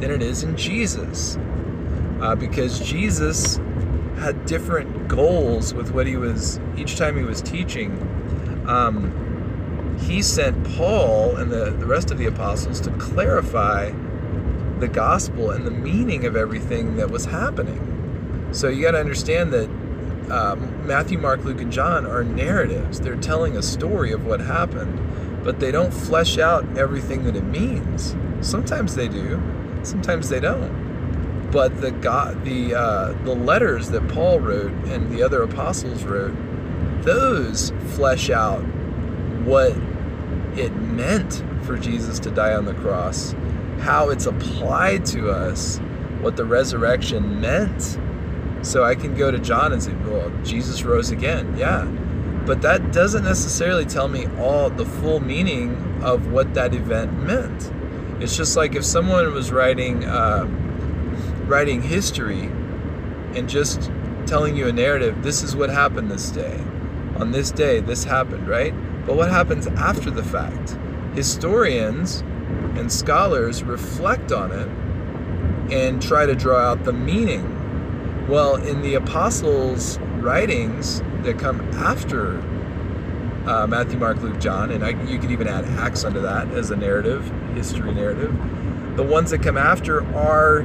than 0.00 0.10
it 0.10 0.22
is 0.22 0.42
in 0.42 0.54
Jesus. 0.58 1.38
Uh, 2.20 2.36
because 2.36 2.78
Jesus 2.78 3.58
had 4.22 4.46
different 4.46 5.08
goals 5.08 5.74
with 5.74 5.92
what 5.92 6.06
he 6.06 6.16
was, 6.16 6.60
each 6.76 6.96
time 6.96 7.16
he 7.16 7.24
was 7.24 7.42
teaching. 7.42 7.90
Um, 8.66 9.98
he 10.00 10.22
sent 10.22 10.64
Paul 10.76 11.36
and 11.36 11.50
the, 11.50 11.70
the 11.70 11.86
rest 11.86 12.10
of 12.10 12.18
the 12.18 12.26
apostles 12.26 12.80
to 12.82 12.90
clarify 12.92 13.92
the 14.78 14.88
gospel 14.88 15.50
and 15.50 15.66
the 15.66 15.70
meaning 15.70 16.24
of 16.24 16.36
everything 16.36 16.96
that 16.96 17.10
was 17.10 17.26
happening. 17.26 18.48
So 18.52 18.68
you 18.68 18.82
got 18.82 18.92
to 18.92 19.00
understand 19.00 19.52
that 19.52 19.68
um, 20.30 20.86
Matthew, 20.86 21.18
Mark, 21.18 21.44
Luke, 21.44 21.60
and 21.60 21.72
John 21.72 22.06
are 22.06 22.24
narratives. 22.24 23.00
They're 23.00 23.16
telling 23.16 23.56
a 23.56 23.62
story 23.62 24.12
of 24.12 24.24
what 24.24 24.40
happened, 24.40 25.44
but 25.44 25.60
they 25.60 25.70
don't 25.70 25.92
flesh 25.92 26.38
out 26.38 26.64
everything 26.78 27.24
that 27.24 27.36
it 27.36 27.44
means. 27.44 28.16
Sometimes 28.40 28.94
they 28.94 29.08
do, 29.08 29.40
sometimes 29.82 30.28
they 30.28 30.40
don't. 30.40 30.81
But 31.52 31.80
the 31.80 31.90
God, 31.92 32.44
the 32.44 32.74
uh, 32.74 33.12
the 33.24 33.34
letters 33.34 33.90
that 33.90 34.08
Paul 34.08 34.40
wrote 34.40 34.72
and 34.86 35.12
the 35.12 35.22
other 35.22 35.42
apostles 35.42 36.02
wrote, 36.02 36.34
those 37.02 37.72
flesh 37.94 38.30
out 38.30 38.62
what 39.44 39.72
it 40.56 40.74
meant 40.76 41.44
for 41.62 41.76
Jesus 41.76 42.18
to 42.20 42.30
die 42.30 42.54
on 42.54 42.64
the 42.64 42.74
cross, 42.74 43.34
how 43.80 44.08
it's 44.08 44.26
applied 44.26 45.04
to 45.06 45.30
us, 45.30 45.78
what 46.20 46.36
the 46.36 46.44
resurrection 46.44 47.40
meant 47.40 47.98
so 48.62 48.84
I 48.84 48.94
can 48.94 49.14
go 49.14 49.30
to 49.30 49.38
John 49.38 49.72
and 49.72 49.82
say, 49.82 49.92
well, 50.06 50.30
Jesus 50.44 50.84
rose 50.84 51.10
again. 51.10 51.56
Yeah. 51.56 51.84
But 52.46 52.62
that 52.62 52.92
doesn't 52.92 53.24
necessarily 53.24 53.84
tell 53.84 54.08
me 54.08 54.26
all 54.38 54.70
the 54.70 54.86
full 54.86 55.20
meaning 55.20 56.00
of 56.02 56.32
what 56.32 56.54
that 56.54 56.74
event 56.74 57.12
meant. 57.22 57.72
It's 58.22 58.36
just 58.36 58.56
like 58.56 58.74
if 58.74 58.84
someone 58.84 59.32
was 59.32 59.50
writing 59.50 60.04
uh, 60.04 60.44
writing 61.46 61.82
history 61.82 62.44
and 63.34 63.48
just 63.48 63.90
telling 64.26 64.56
you 64.56 64.68
a 64.68 64.72
narrative, 64.72 65.22
this 65.22 65.42
is 65.42 65.56
what 65.56 65.70
happened 65.70 66.10
this 66.10 66.30
day. 66.30 66.58
On 67.16 67.30
this 67.30 67.50
day, 67.50 67.80
this 67.80 68.04
happened, 68.04 68.48
right? 68.48 68.72
But 69.06 69.16
what 69.16 69.30
happens 69.30 69.66
after 69.66 70.10
the 70.10 70.22
fact? 70.22 70.76
Historians 71.14 72.20
and 72.76 72.90
scholars 72.90 73.62
reflect 73.62 74.32
on 74.32 74.50
it 74.50 74.68
and 75.72 76.00
try 76.00 76.26
to 76.26 76.34
draw 76.34 76.58
out 76.58 76.84
the 76.84 76.92
meaning 76.92 77.58
well, 78.28 78.56
in 78.56 78.82
the 78.82 78.94
apostles' 78.94 79.98
writings 80.20 81.02
that 81.22 81.38
come 81.38 81.60
after 81.74 82.38
uh, 83.46 83.66
Matthew, 83.66 83.98
Mark, 83.98 84.22
Luke, 84.22 84.38
John, 84.38 84.70
and 84.70 84.84
I, 84.84 84.90
you 85.04 85.18
could 85.18 85.32
even 85.32 85.48
add 85.48 85.64
Acts 85.64 86.04
onto 86.04 86.20
that 86.22 86.48
as 86.52 86.70
a 86.70 86.76
narrative, 86.76 87.30
history 87.54 87.92
narrative. 87.92 88.30
The 88.96 89.02
ones 89.02 89.32
that 89.32 89.42
come 89.42 89.58
after 89.58 90.06
are 90.14 90.62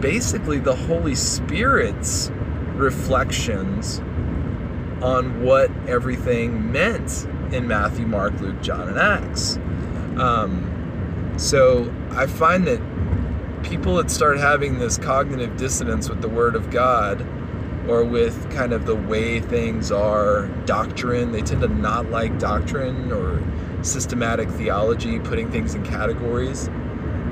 basically 0.00 0.58
the 0.58 0.74
Holy 0.74 1.14
Spirit's 1.14 2.30
reflections 2.74 3.98
on 5.02 5.42
what 5.42 5.70
everything 5.86 6.70
meant 6.72 7.26
in 7.52 7.66
Matthew, 7.68 8.06
Mark, 8.06 8.38
Luke, 8.40 8.60
John, 8.62 8.88
and 8.88 8.98
Acts. 8.98 9.56
Um, 10.18 11.34
so 11.36 11.92
I 12.12 12.26
find 12.26 12.66
that 12.66 12.80
people 13.62 13.96
that 13.96 14.10
start 14.10 14.38
having 14.38 14.78
this 14.78 14.96
cognitive 14.98 15.56
dissonance 15.56 16.08
with 16.08 16.22
the 16.22 16.28
Word 16.28 16.54
of 16.54 16.70
God 16.70 17.26
or 17.88 18.04
with 18.04 18.50
kind 18.50 18.72
of 18.72 18.86
the 18.86 18.96
way 18.96 19.40
things 19.40 19.92
are, 19.92 20.48
doctrine, 20.64 21.32
they 21.32 21.40
tend 21.40 21.60
to 21.60 21.68
not 21.68 22.10
like 22.10 22.38
doctrine 22.38 23.12
or 23.12 23.42
systematic 23.82 24.48
theology, 24.50 25.20
putting 25.20 25.50
things 25.50 25.74
in 25.74 25.84
categories. 25.84 26.68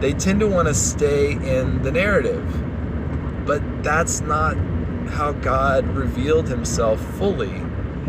They 0.05 0.13
tend 0.13 0.41
to 0.41 0.47
want 0.47 0.69
to 0.69 0.75
stay 0.75 1.33
in 1.33 1.81
the 1.81 1.91
narrative. 1.91 2.45
But 3.47 3.83
that's 3.83 4.21
not 4.21 4.55
how 5.09 5.33
God 5.33 5.87
revealed 5.97 6.47
himself 6.47 7.01
fully. 7.17 7.63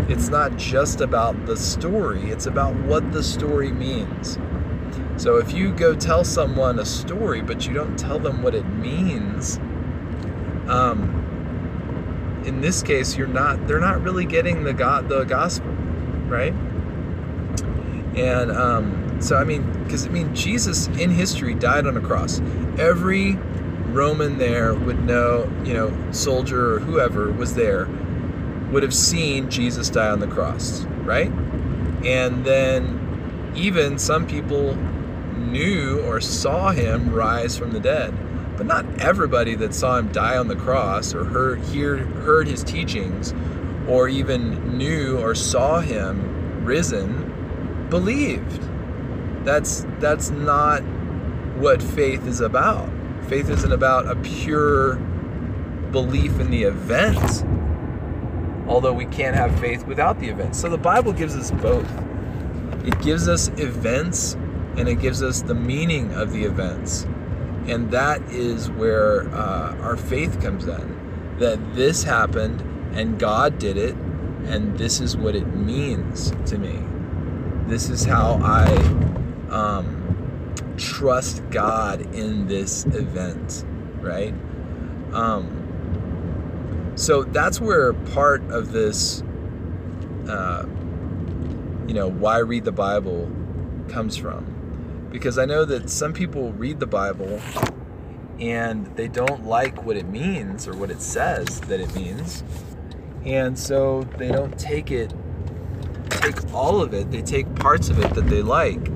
It's 0.09 0.27
not 0.27 0.57
just 0.57 0.99
about 0.99 1.45
the 1.45 1.55
story, 1.55 2.31
it's 2.31 2.47
about 2.47 2.75
what 2.75 3.13
the 3.13 3.23
story 3.23 3.71
means. 3.71 4.37
So 5.15 5.37
if 5.37 5.53
you 5.53 5.71
go 5.71 5.95
tell 5.95 6.25
someone 6.25 6.79
a 6.79 6.85
story, 6.85 7.41
but 7.41 7.65
you 7.65 7.73
don't 7.73 7.97
tell 7.97 8.19
them 8.19 8.43
what 8.43 8.55
it 8.55 8.65
means, 8.65 9.55
um, 10.67 12.43
in 12.45 12.59
this 12.59 12.83
case, 12.83 13.15
you're 13.15 13.25
not. 13.25 13.69
They're 13.69 13.79
not 13.79 14.01
really 14.01 14.25
getting 14.25 14.65
the 14.65 14.73
God, 14.73 15.07
the 15.07 15.23
gospel, 15.23 15.71
right? 16.27 16.53
And 18.17 18.51
um, 18.51 19.04
so, 19.19 19.37
I 19.37 19.43
mean, 19.43 19.83
because 19.83 20.05
I 20.05 20.09
mean, 20.09 20.33
Jesus 20.35 20.87
in 20.87 21.09
history 21.09 21.53
died 21.53 21.87
on 21.87 21.97
a 21.97 22.01
cross. 22.01 22.41
Every 22.77 23.33
Roman 23.87 24.37
there 24.37 24.73
would 24.73 25.03
know, 25.05 25.51
you 25.63 25.73
know, 25.73 26.11
soldier 26.11 26.75
or 26.75 26.79
whoever 26.79 27.31
was 27.31 27.55
there 27.55 27.87
would 28.71 28.83
have 28.83 28.93
seen 28.93 29.49
Jesus 29.49 29.89
die 29.89 30.09
on 30.09 30.19
the 30.19 30.27
cross, 30.27 30.83
right? 31.03 31.31
And 32.03 32.43
then 32.45 33.53
even 33.55 33.97
some 33.97 34.27
people 34.27 34.75
knew 35.37 36.01
or 36.01 36.19
saw 36.19 36.71
him 36.71 37.13
rise 37.13 37.57
from 37.57 37.71
the 37.71 37.79
dead. 37.79 38.13
But 38.57 38.65
not 38.65 38.85
everybody 38.99 39.55
that 39.55 39.73
saw 39.73 39.97
him 39.97 40.11
die 40.11 40.37
on 40.37 40.47
the 40.47 40.55
cross 40.55 41.13
or 41.13 41.25
heard, 41.25 41.59
hear, 41.59 41.97
heard 41.97 42.47
his 42.47 42.63
teachings 42.63 43.33
or 43.87 44.07
even 44.07 44.77
knew 44.77 45.17
or 45.19 45.35
saw 45.35 45.79
him 45.79 46.65
risen 46.65 47.87
believed. 47.89 48.64
That's, 49.45 49.85
that's 49.99 50.29
not 50.29 50.81
what 51.57 51.81
faith 51.81 52.27
is 52.27 52.41
about. 52.41 52.89
Faith 53.27 53.49
isn't 53.49 53.71
about 53.71 54.07
a 54.07 54.15
pure 54.17 54.95
belief 55.91 56.39
in 56.39 56.49
the 56.49 56.63
event, 56.63 57.45
although 58.67 58.93
we 58.93 59.05
can't 59.05 59.35
have 59.35 59.57
faith 59.59 59.85
without 59.87 60.19
the 60.19 60.27
event. 60.27 60.55
So 60.55 60.69
the 60.69 60.77
Bible 60.77 61.13
gives 61.13 61.35
us 61.35 61.51
both. 61.51 61.89
It 62.85 62.99
gives 63.01 63.29
us 63.29 63.47
events 63.57 64.33
and 64.77 64.89
it 64.89 64.95
gives 64.95 65.23
us 65.23 65.41
the 65.41 65.55
meaning 65.55 66.13
of 66.13 66.31
the 66.31 66.43
events. 66.43 67.03
And 67.67 67.89
that 67.91 68.21
is 68.23 68.69
where 68.71 69.29
uh, 69.33 69.75
our 69.77 69.95
faith 69.95 70.41
comes 70.41 70.67
in 70.67 71.37
that 71.39 71.75
this 71.75 72.03
happened 72.03 72.61
and 72.93 73.19
God 73.19 73.59
did 73.59 73.77
it, 73.77 73.95
and 74.45 74.77
this 74.77 75.01
is 75.01 75.17
what 75.17 75.35
it 75.35 75.47
means 75.47 76.31
to 76.45 76.57
me. 76.57 76.81
This 77.67 77.89
is 77.89 78.05
how 78.05 78.39
I 78.41 78.67
um, 79.49 80.55
trust 80.77 81.43
God 81.49 82.01
in 82.15 82.47
this 82.47 82.85
event, 82.85 83.65
right? 84.01 84.33
Um, 85.13 86.93
so 86.95 87.23
that's 87.23 87.59
where 87.59 87.93
part 87.93 88.43
of 88.51 88.71
this, 88.71 89.21
uh, 90.27 90.65
you 91.87 91.93
know, 91.93 92.09
why 92.09 92.39
read 92.39 92.63
the 92.65 92.71
Bible 92.71 93.31
comes 93.87 94.17
from 94.17 94.55
because 95.15 95.37
I 95.37 95.45
know 95.45 95.63
that 95.63 95.89
some 95.89 96.11
people 96.11 96.51
read 96.51 96.81
the 96.81 96.87
Bible 96.87 97.39
and 98.37 98.85
they 98.97 99.07
don't 99.07 99.45
like 99.45 99.85
what 99.85 99.95
it 99.95 100.09
means 100.09 100.67
or 100.67 100.75
what 100.75 100.91
it 100.91 101.01
says 101.01 101.61
that 101.61 101.79
it 101.79 101.95
means. 101.95 102.43
And 103.23 103.57
so 103.57 104.03
they 104.17 104.27
don't 104.27 104.59
take 104.59 104.91
it 104.91 105.13
take 106.09 106.53
all 106.53 106.81
of 106.81 106.93
it. 106.93 107.11
They 107.11 107.21
take 107.21 107.53
parts 107.55 107.87
of 107.87 107.99
it 108.03 108.13
that 108.13 108.27
they 108.27 108.41
like 108.41 108.89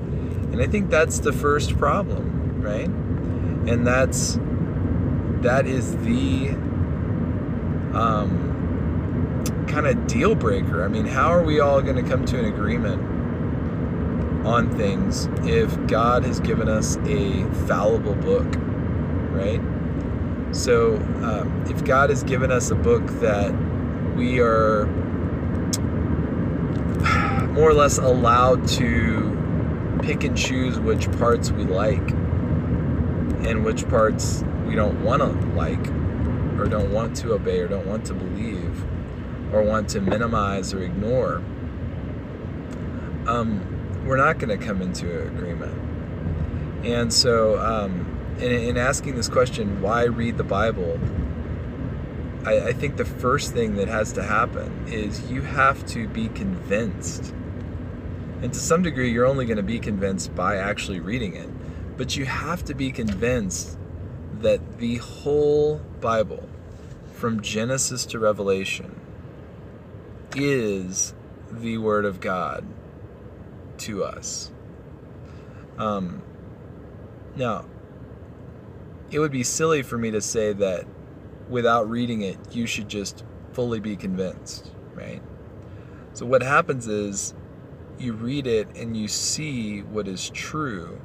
And 0.52 0.60
I 0.60 0.66
think 0.66 0.90
that's 0.90 1.20
the 1.20 1.32
first 1.32 1.78
problem, 1.78 2.62
right? 2.62 2.88
And 2.88 3.86
that's 3.86 4.38
that 5.42 5.66
is 5.66 5.96
the 5.98 6.50
um, 7.94 9.66
kind 9.68 9.86
of 9.86 10.06
deal 10.06 10.34
breaker. 10.34 10.84
I 10.84 10.88
mean, 10.88 11.06
how 11.06 11.28
are 11.28 11.42
we 11.42 11.60
all 11.60 11.80
going 11.80 11.96
to 11.96 12.02
come 12.02 12.24
to 12.26 12.38
an 12.38 12.44
agreement 12.44 14.46
on 14.46 14.70
things 14.76 15.28
if 15.42 15.86
God 15.86 16.24
has 16.24 16.40
given 16.40 16.68
us 16.68 16.96
a 17.04 17.44
fallible 17.66 18.14
book, 18.14 18.46
right? 19.30 19.60
So, 20.52 20.96
um, 20.96 21.64
if 21.68 21.84
God 21.84 22.10
has 22.10 22.24
given 22.24 22.50
us 22.50 22.70
a 22.70 22.74
book 22.74 23.06
that 23.20 23.52
we 24.16 24.40
are 24.40 24.86
more 27.52 27.70
or 27.70 27.74
less 27.74 27.98
allowed 27.98 28.66
to 28.68 29.19
pick 30.02 30.24
and 30.24 30.36
choose 30.36 30.78
which 30.78 31.10
parts 31.12 31.50
we 31.50 31.64
like 31.64 32.10
and 33.46 33.64
which 33.64 33.88
parts 33.88 34.42
we 34.66 34.74
don't 34.74 35.02
want 35.02 35.22
to 35.22 35.46
like 35.56 35.86
or 36.58 36.66
don't 36.68 36.92
want 36.92 37.16
to 37.16 37.32
obey 37.32 37.60
or 37.60 37.68
don't 37.68 37.86
want 37.86 38.04
to 38.06 38.14
believe 38.14 38.84
or 39.52 39.62
want 39.62 39.88
to 39.90 40.00
minimize 40.00 40.72
or 40.72 40.82
ignore, 40.82 41.36
um, 43.26 44.04
we're 44.06 44.16
not 44.16 44.38
going 44.38 44.56
to 44.56 44.64
come 44.64 44.82
into 44.82 45.26
agreement. 45.26 45.76
And 46.84 47.12
so, 47.12 47.58
um, 47.58 48.36
in, 48.38 48.52
in, 48.52 48.76
asking 48.76 49.16
this 49.16 49.28
question, 49.28 49.82
why 49.82 50.04
read 50.04 50.38
the 50.38 50.44
Bible? 50.44 50.98
I, 52.46 52.68
I 52.68 52.72
think 52.72 52.96
the 52.96 53.04
first 53.04 53.52
thing 53.52 53.76
that 53.76 53.88
has 53.88 54.12
to 54.14 54.22
happen 54.22 54.86
is 54.88 55.30
you 55.30 55.42
have 55.42 55.84
to 55.86 56.08
be 56.08 56.28
convinced. 56.28 57.34
And 58.42 58.52
to 58.52 58.58
some 58.58 58.82
degree, 58.82 59.12
you're 59.12 59.26
only 59.26 59.44
going 59.44 59.58
to 59.58 59.62
be 59.62 59.78
convinced 59.78 60.34
by 60.34 60.56
actually 60.56 61.00
reading 61.00 61.36
it. 61.36 61.48
But 61.96 62.16
you 62.16 62.24
have 62.24 62.64
to 62.64 62.74
be 62.74 62.90
convinced 62.90 63.78
that 64.40 64.78
the 64.78 64.96
whole 64.96 65.78
Bible, 66.00 66.48
from 67.12 67.42
Genesis 67.42 68.06
to 68.06 68.18
Revelation, 68.18 68.98
is 70.34 71.12
the 71.50 71.76
Word 71.78 72.06
of 72.06 72.20
God 72.20 72.64
to 73.78 74.04
us. 74.04 74.50
Um, 75.76 76.22
now, 77.36 77.66
it 79.10 79.18
would 79.18 79.32
be 79.32 79.42
silly 79.42 79.82
for 79.82 79.98
me 79.98 80.10
to 80.12 80.20
say 80.20 80.52
that 80.54 80.86
without 81.48 81.90
reading 81.90 82.22
it, 82.22 82.38
you 82.52 82.66
should 82.66 82.88
just 82.88 83.24
fully 83.52 83.80
be 83.80 83.96
convinced, 83.96 84.70
right? 84.94 85.22
So, 86.12 86.24
what 86.26 86.42
happens 86.42 86.86
is 86.86 87.34
you 88.00 88.14
read 88.14 88.46
it 88.46 88.68
and 88.76 88.96
you 88.96 89.06
see 89.08 89.80
what 89.80 90.08
is 90.08 90.30
true 90.30 91.00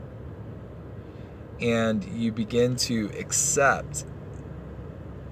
and 1.60 2.04
you 2.06 2.32
begin 2.32 2.76
to 2.76 3.12
accept 3.18 4.06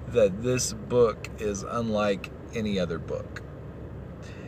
that 0.08 0.43
this 0.43 0.74
book 0.74 1.29
is 1.39 1.63
unlike 1.63 2.29
any 2.53 2.79
other 2.79 3.00
book. 3.00 3.41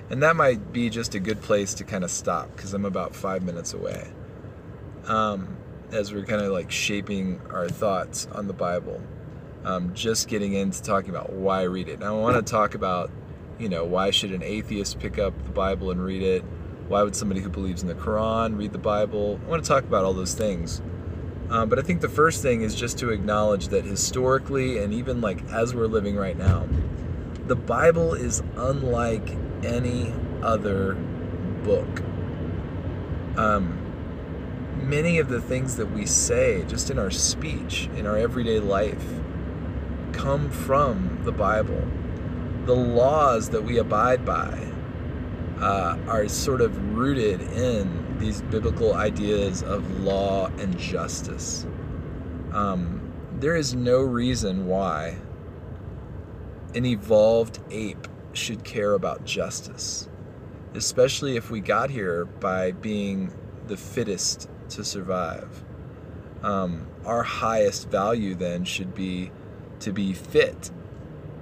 And 0.09 0.21
that 0.21 0.35
might 0.35 0.71
be 0.71 0.89
just 0.89 1.15
a 1.15 1.19
good 1.19 1.41
place 1.41 1.73
to 1.75 1.83
kind 1.83 2.03
of 2.03 2.11
stop 2.11 2.55
because 2.55 2.73
I'm 2.73 2.85
about 2.85 3.15
five 3.15 3.43
minutes 3.43 3.73
away. 3.73 4.07
Um, 5.07 5.57
as 5.91 6.13
we're 6.13 6.25
kind 6.25 6.41
of 6.41 6.51
like 6.51 6.71
shaping 6.71 7.41
our 7.49 7.67
thoughts 7.67 8.27
on 8.31 8.47
the 8.47 8.53
Bible, 8.53 9.01
um, 9.63 9.93
just 9.93 10.27
getting 10.27 10.53
into 10.53 10.81
talking 10.81 11.09
about 11.09 11.33
why 11.33 11.63
read 11.63 11.89
it. 11.89 11.99
Now, 11.99 12.17
I 12.17 12.21
want 12.21 12.45
to 12.45 12.51
talk 12.51 12.75
about, 12.75 13.09
you 13.57 13.67
know, 13.67 13.83
why 13.83 14.11
should 14.11 14.31
an 14.31 14.43
atheist 14.43 14.99
pick 14.99 15.17
up 15.17 15.33
the 15.43 15.51
Bible 15.51 15.89
and 15.89 16.03
read 16.03 16.21
it? 16.21 16.43
Why 16.87 17.01
would 17.01 17.15
somebody 17.15 17.41
who 17.41 17.49
believes 17.49 17.81
in 17.81 17.87
the 17.87 17.95
Quran 17.95 18.57
read 18.57 18.71
the 18.71 18.77
Bible? 18.77 19.39
I 19.45 19.49
want 19.49 19.63
to 19.63 19.67
talk 19.67 19.83
about 19.85 20.05
all 20.05 20.13
those 20.13 20.35
things. 20.35 20.81
Um, 21.49 21.67
but 21.67 21.79
I 21.79 21.81
think 21.81 22.01
the 22.01 22.09
first 22.09 22.43
thing 22.43 22.61
is 22.61 22.75
just 22.75 22.99
to 22.99 23.09
acknowledge 23.09 23.69
that 23.69 23.85
historically, 23.85 24.77
and 24.77 24.93
even 24.93 25.19
like 25.19 25.43
as 25.49 25.73
we're 25.73 25.87
living 25.87 26.15
right 26.15 26.37
now, 26.37 26.67
the 27.47 27.55
Bible 27.55 28.13
is 28.13 28.43
unlike 28.55 29.35
any 29.63 30.13
other 30.43 30.93
book. 31.63 32.01
Um, 33.35 33.81
many 34.75 35.17
of 35.17 35.29
the 35.29 35.41
things 35.41 35.77
that 35.77 35.87
we 35.87 36.05
say, 36.05 36.63
just 36.67 36.91
in 36.91 36.99
our 36.99 37.11
speech, 37.11 37.89
in 37.95 38.05
our 38.05 38.17
everyday 38.17 38.59
life, 38.59 39.21
come 40.11 40.51
from 40.51 41.21
the 41.23 41.31
Bible. 41.31 41.83
The 42.65 42.75
laws 42.75 43.49
that 43.49 43.63
we 43.63 43.77
abide 43.79 44.23
by 44.23 44.71
uh, 45.59 45.97
are 46.07 46.27
sort 46.27 46.61
of 46.61 46.95
rooted 46.95 47.41
in 47.41 48.17
these 48.19 48.41
biblical 48.43 48.93
ideas 48.93 49.63
of 49.63 49.99
law 50.01 50.47
and 50.57 50.77
justice. 50.77 51.65
Um, 52.51 53.13
there 53.39 53.55
is 53.55 53.75
no 53.75 54.01
reason 54.01 54.67
why 54.67 55.17
an 56.73 56.85
evolved 56.85 57.59
ape 57.71 58.07
should 58.33 58.63
care 58.63 58.93
about 58.93 59.25
justice, 59.25 60.09
especially 60.73 61.37
if 61.37 61.49
we 61.51 61.61
got 61.61 61.89
here 61.89 62.25
by 62.25 62.71
being 62.71 63.33
the 63.67 63.77
fittest 63.77 64.49
to 64.69 64.83
survive. 64.83 65.63
Um, 66.43 66.87
our 67.05 67.23
highest 67.23 67.89
value 67.89 68.35
then 68.35 68.65
should 68.65 68.93
be 68.93 69.31
to 69.79 69.91
be 69.91 70.13
fit 70.13 70.71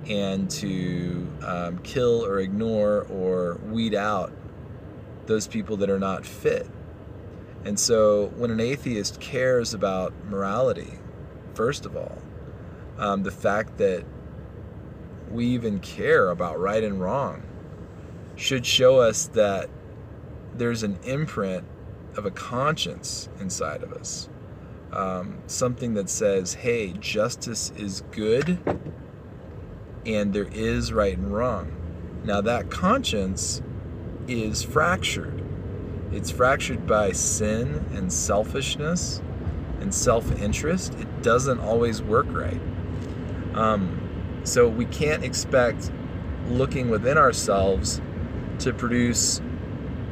and 0.07 0.49
to 0.49 1.27
um, 1.45 1.77
kill 1.79 2.25
or 2.25 2.39
ignore 2.39 3.03
or 3.09 3.59
weed 3.65 3.95
out 3.95 4.31
those 5.25 5.47
people 5.47 5.77
that 5.77 5.89
are 5.89 5.99
not 5.99 6.25
fit. 6.25 6.67
And 7.65 7.79
so 7.79 8.27
when 8.35 8.51
an 8.51 8.59
atheist 8.59 9.21
cares 9.21 9.73
about 9.73 10.13
morality, 10.25 10.99
first 11.53 11.85
of 11.85 11.95
all, 11.95 12.21
um, 12.97 13.23
the 13.23 13.31
fact 13.31 13.77
that 13.77 14.03
we 15.31 15.47
even 15.47 15.79
care 15.79 16.29
about 16.29 16.59
right 16.59 16.83
and 16.83 16.99
wrong 17.01 17.43
should 18.35 18.65
show 18.65 18.99
us 18.99 19.27
that 19.27 19.69
there's 20.55 20.83
an 20.83 20.99
imprint 21.03 21.65
of 22.15 22.25
a 22.25 22.31
conscience 22.31 23.29
inside 23.39 23.81
of 23.81 23.93
us. 23.93 24.29
Um, 24.91 25.41
something 25.47 25.95
that 25.95 26.09
says, 26.09 26.53
hey, 26.53 26.93
justice 26.93 27.71
is 27.77 28.01
good 28.11 28.59
and 30.05 30.33
there 30.33 30.47
is 30.51 30.91
right 30.91 31.17
and 31.17 31.33
wrong. 31.33 31.71
Now, 32.23 32.41
that 32.41 32.69
conscience 32.69 33.61
is 34.27 34.63
fractured. 34.63 35.43
It's 36.11 36.31
fractured 36.31 36.85
by 36.85 37.11
sin 37.11 37.85
and 37.93 38.11
selfishness 38.11 39.21
and 39.79 39.93
self 39.93 40.31
interest. 40.39 40.93
It 40.95 41.21
doesn't 41.21 41.59
always 41.59 42.01
work 42.01 42.27
right. 42.29 42.61
Um, 43.53 44.41
so 44.43 44.67
we 44.67 44.85
can't 44.85 45.23
expect 45.23 45.91
looking 46.47 46.89
within 46.89 47.17
ourselves 47.17 48.01
to 48.59 48.73
produce 48.73 49.41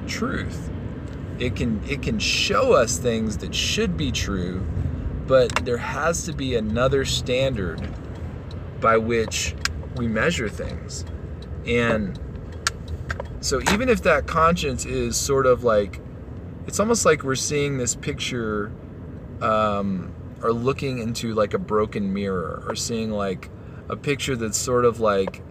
truth. 0.08 0.69
It 1.39 1.56
can 1.56 1.82
it 1.88 2.01
can 2.01 2.19
show 2.19 2.73
us 2.73 2.97
things 2.97 3.38
that 3.38 3.56
should 3.56 3.97
be 3.97 4.12
true, 4.12 4.65
but 5.27 5.65
there 5.65 5.77
has 5.77 6.25
to 6.25 6.34
be 6.34 6.56
another 6.56 7.06
standard 7.06 7.88
by 8.80 8.97
which 8.97 9.56
we 9.95 10.08
measure 10.08 10.49
things. 10.49 11.06
And 11.65 12.19
so 13.41 13.62
even 13.73 13.89
if 13.89 14.04
that 14.04 14.27
conscience 14.27 14.86
is 14.86 15.17
sort 15.17 15.45
of 15.45 15.63
like, 15.63 15.99
it's 16.67 16.80
almost 16.80 17.06
like 17.06 17.23
we're 17.23 17.36
seeing 17.36 17.77
this 17.77 17.95
picture 17.95 18.71
um, 19.41 20.13
or 20.43 20.54
looking 20.54 20.99
into 20.99 21.34
like 21.34 21.54
a 21.54 21.60
broken 21.60 22.13
mirror 22.13 22.63
or 22.67 22.75
seeing 22.75 23.12
like 23.12 23.49
a 23.89 23.95
picture 23.95 24.36
that's 24.36 24.58
sort 24.58 24.86
of 24.86 24.99
like 24.99 25.41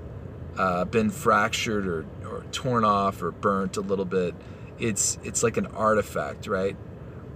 uh, 0.57 0.85
been 0.85 1.11
fractured 1.11 1.87
or, 1.87 2.07
or 2.29 2.45
torn 2.53 2.85
off 2.85 3.23
or 3.23 3.31
burnt 3.31 3.77
a 3.77 3.81
little 3.81 4.05
bit. 4.05 4.35
It's 4.79 5.19
it's 5.23 5.43
like 5.43 5.57
an 5.57 5.67
artifact, 5.67 6.47
right? 6.47 6.77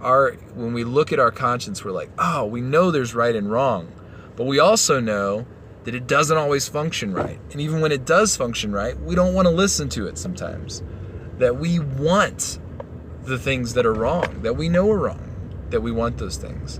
Our 0.01 0.33
when 0.55 0.73
we 0.73 0.83
look 0.83 1.11
at 1.13 1.19
our 1.19 1.31
conscience, 1.31 1.83
we're 1.85 1.91
like, 1.91 2.09
oh, 2.17 2.45
we 2.45 2.61
know 2.61 2.91
there's 2.91 3.13
right 3.13 3.35
and 3.35 3.51
wrong, 3.51 3.91
but 4.35 4.45
we 4.45 4.59
also 4.59 4.99
know 4.99 5.45
that 5.85 5.95
it 5.95 6.07
doesn't 6.07 6.37
always 6.37 6.67
function 6.67 7.13
right. 7.13 7.39
And 7.51 7.61
even 7.61 7.79
when 7.79 7.91
it 7.91 8.05
does 8.05 8.35
function 8.35 8.73
right, 8.73 8.99
we 8.99 9.15
don't 9.15 9.33
want 9.33 9.45
to 9.47 9.53
listen 9.53 9.87
to 9.89 10.07
it 10.07 10.17
sometimes. 10.17 10.83
That 11.37 11.57
we 11.57 11.79
want 11.79 12.59
the 13.23 13.37
things 13.37 13.73
that 13.75 13.85
are 13.85 13.93
wrong, 13.93 14.41
that 14.41 14.55
we 14.55 14.67
know 14.67 14.89
are 14.89 14.97
wrong, 14.97 15.35
that 15.69 15.81
we 15.81 15.91
want 15.91 16.17
those 16.17 16.37
things. 16.37 16.79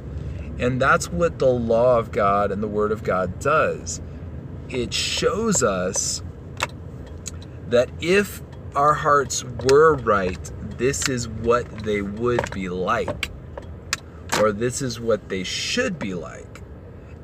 And 0.58 0.82
that's 0.82 1.12
what 1.12 1.40
the 1.40 1.48
law 1.48 1.98
of 1.98 2.12
God 2.12 2.52
and 2.52 2.64
the 2.64 2.68
Word 2.68 2.92
of 2.92 3.04
God 3.04 3.40
does. 3.40 4.02
It 4.70 4.94
shows 4.94 5.62
us 5.62 6.24
that 7.70 7.90
if 8.02 8.42
our 8.76 8.94
hearts 8.94 9.44
were 9.70 9.96
right, 9.96 10.52
this 10.78 11.08
is 11.10 11.28
what 11.28 11.70
they 11.80 12.02
would 12.02 12.50
be 12.52 12.70
like, 12.70 13.32
or 14.40 14.52
this 14.52 14.82
is 14.82 15.00
what 15.00 15.30
they 15.30 15.44
should 15.44 16.00
be 16.00 16.14
like. 16.14 16.45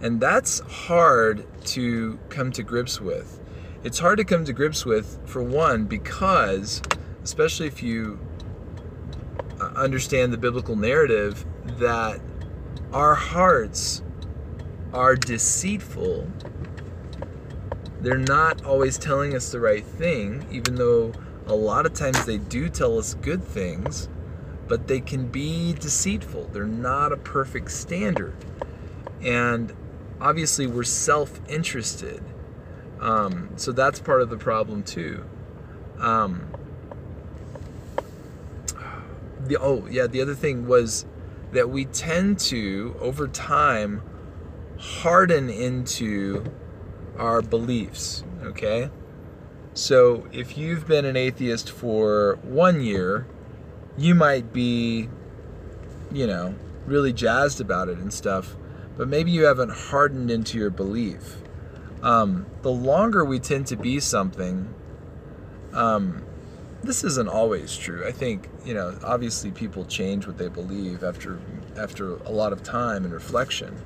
And 0.02 0.20
that's 0.20 0.60
hard 0.62 1.46
to 1.68 2.18
come 2.30 2.52
to 2.54 2.64
grips 2.64 3.00
with. 3.00 3.40
It's 3.84 4.00
hard 4.00 4.18
to 4.18 4.24
come 4.24 4.46
to 4.46 4.54
grips 4.54 4.86
with, 4.86 5.20
for 5.26 5.44
one, 5.44 5.86
because, 5.86 6.82
especially 7.24 7.68
if 7.68 7.84
you 7.84 8.20
uh, 9.60 9.66
understand 9.76 10.34
the 10.34 10.38
biblical 10.38 10.76
narrative 10.76 11.46
that 11.78 12.20
our 12.92 13.16
hearts 13.16 14.02
are 14.94 15.16
deceitful. 15.16 16.28
They're 18.02 18.18
not 18.18 18.66
always 18.66 18.98
telling 18.98 19.36
us 19.36 19.52
the 19.52 19.60
right 19.60 19.86
thing, 19.86 20.48
even 20.52 20.76
though 20.76 21.14
a 21.46 21.56
lot 21.56 21.86
of 21.86 21.94
times 21.94 22.26
they 22.26 22.38
do 22.38 22.70
tell 22.70 22.98
us 22.98 23.14
good 23.16 23.44
things, 23.44 24.10
but 24.68 24.88
they 24.88 25.00
can 25.00 25.28
be 25.28 25.74
deceitful. 25.74 26.50
They're 26.52 26.66
not 26.66 27.12
a 27.12 27.18
perfect 27.18 27.72
standard. 27.72 28.36
And 29.22 29.74
obviously, 30.22 30.68
we're 30.68 30.84
self 30.84 31.42
interested. 31.50 32.24
Um, 33.00 33.50
so 33.56 33.72
that's 33.72 34.00
part 34.00 34.22
of 34.22 34.30
the 34.30 34.38
problem, 34.38 34.84
too. 34.84 35.26
Um, 36.00 36.52
the 39.48 39.58
oh 39.60 39.86
yeah 39.90 40.08
the 40.08 40.22
other 40.22 40.36
thing 40.36 40.68
was 40.68 41.06
that 41.52 41.70
we 41.70 41.86
tend 41.86 42.40
to 42.40 42.96
over 43.00 43.28
time 43.28 44.02
harden 44.78 45.50
into 45.50 46.44
our 47.18 47.42
beliefs 47.42 48.24
okay 48.44 48.90
so 49.74 50.28
if 50.32 50.58
you've 50.58 50.88
been 50.88 51.06
an 51.06 51.16
atheist 51.16 51.70
for 51.70 52.40
one 52.44 52.82
year 52.82 53.26
you 53.98 54.16
might 54.16 54.54
be 54.54 55.10
you 56.12 56.28
know 56.28 56.56
really 56.86 57.14
jazzed 57.14 57.62
about 57.62 57.90
it 57.90 57.98
and 57.98 58.14
stuff 58.14 58.56
but 58.98 59.08
maybe 59.08 59.32
you 59.32 59.44
haven't 59.44 59.72
hardened 59.72 60.30
into 60.30 60.58
your 60.58 60.70
belief 60.70 61.38
um, 62.04 62.46
the 62.62 62.72
longer 62.72 63.24
we 63.24 63.40
tend 63.40 63.68
to 63.68 63.76
be 63.76 64.00
something 64.00 64.74
um, 65.74 66.24
this 66.84 67.04
isn't 67.04 67.30
always 67.30 67.78
true. 67.78 68.06
I 68.08 68.12
think 68.12 68.50
you 68.66 68.74
know, 68.74 68.98
obviously, 69.04 69.52
people 69.52 69.86
change 69.86 70.28
what 70.28 70.38
they 70.38 70.48
believe 70.48 71.04
after 71.04 71.40
after 71.78 72.16
a 72.18 72.32
lot 72.32 72.54
of 72.54 72.64
time 72.64 73.06
and 73.06 73.14
reflection. 73.14 73.82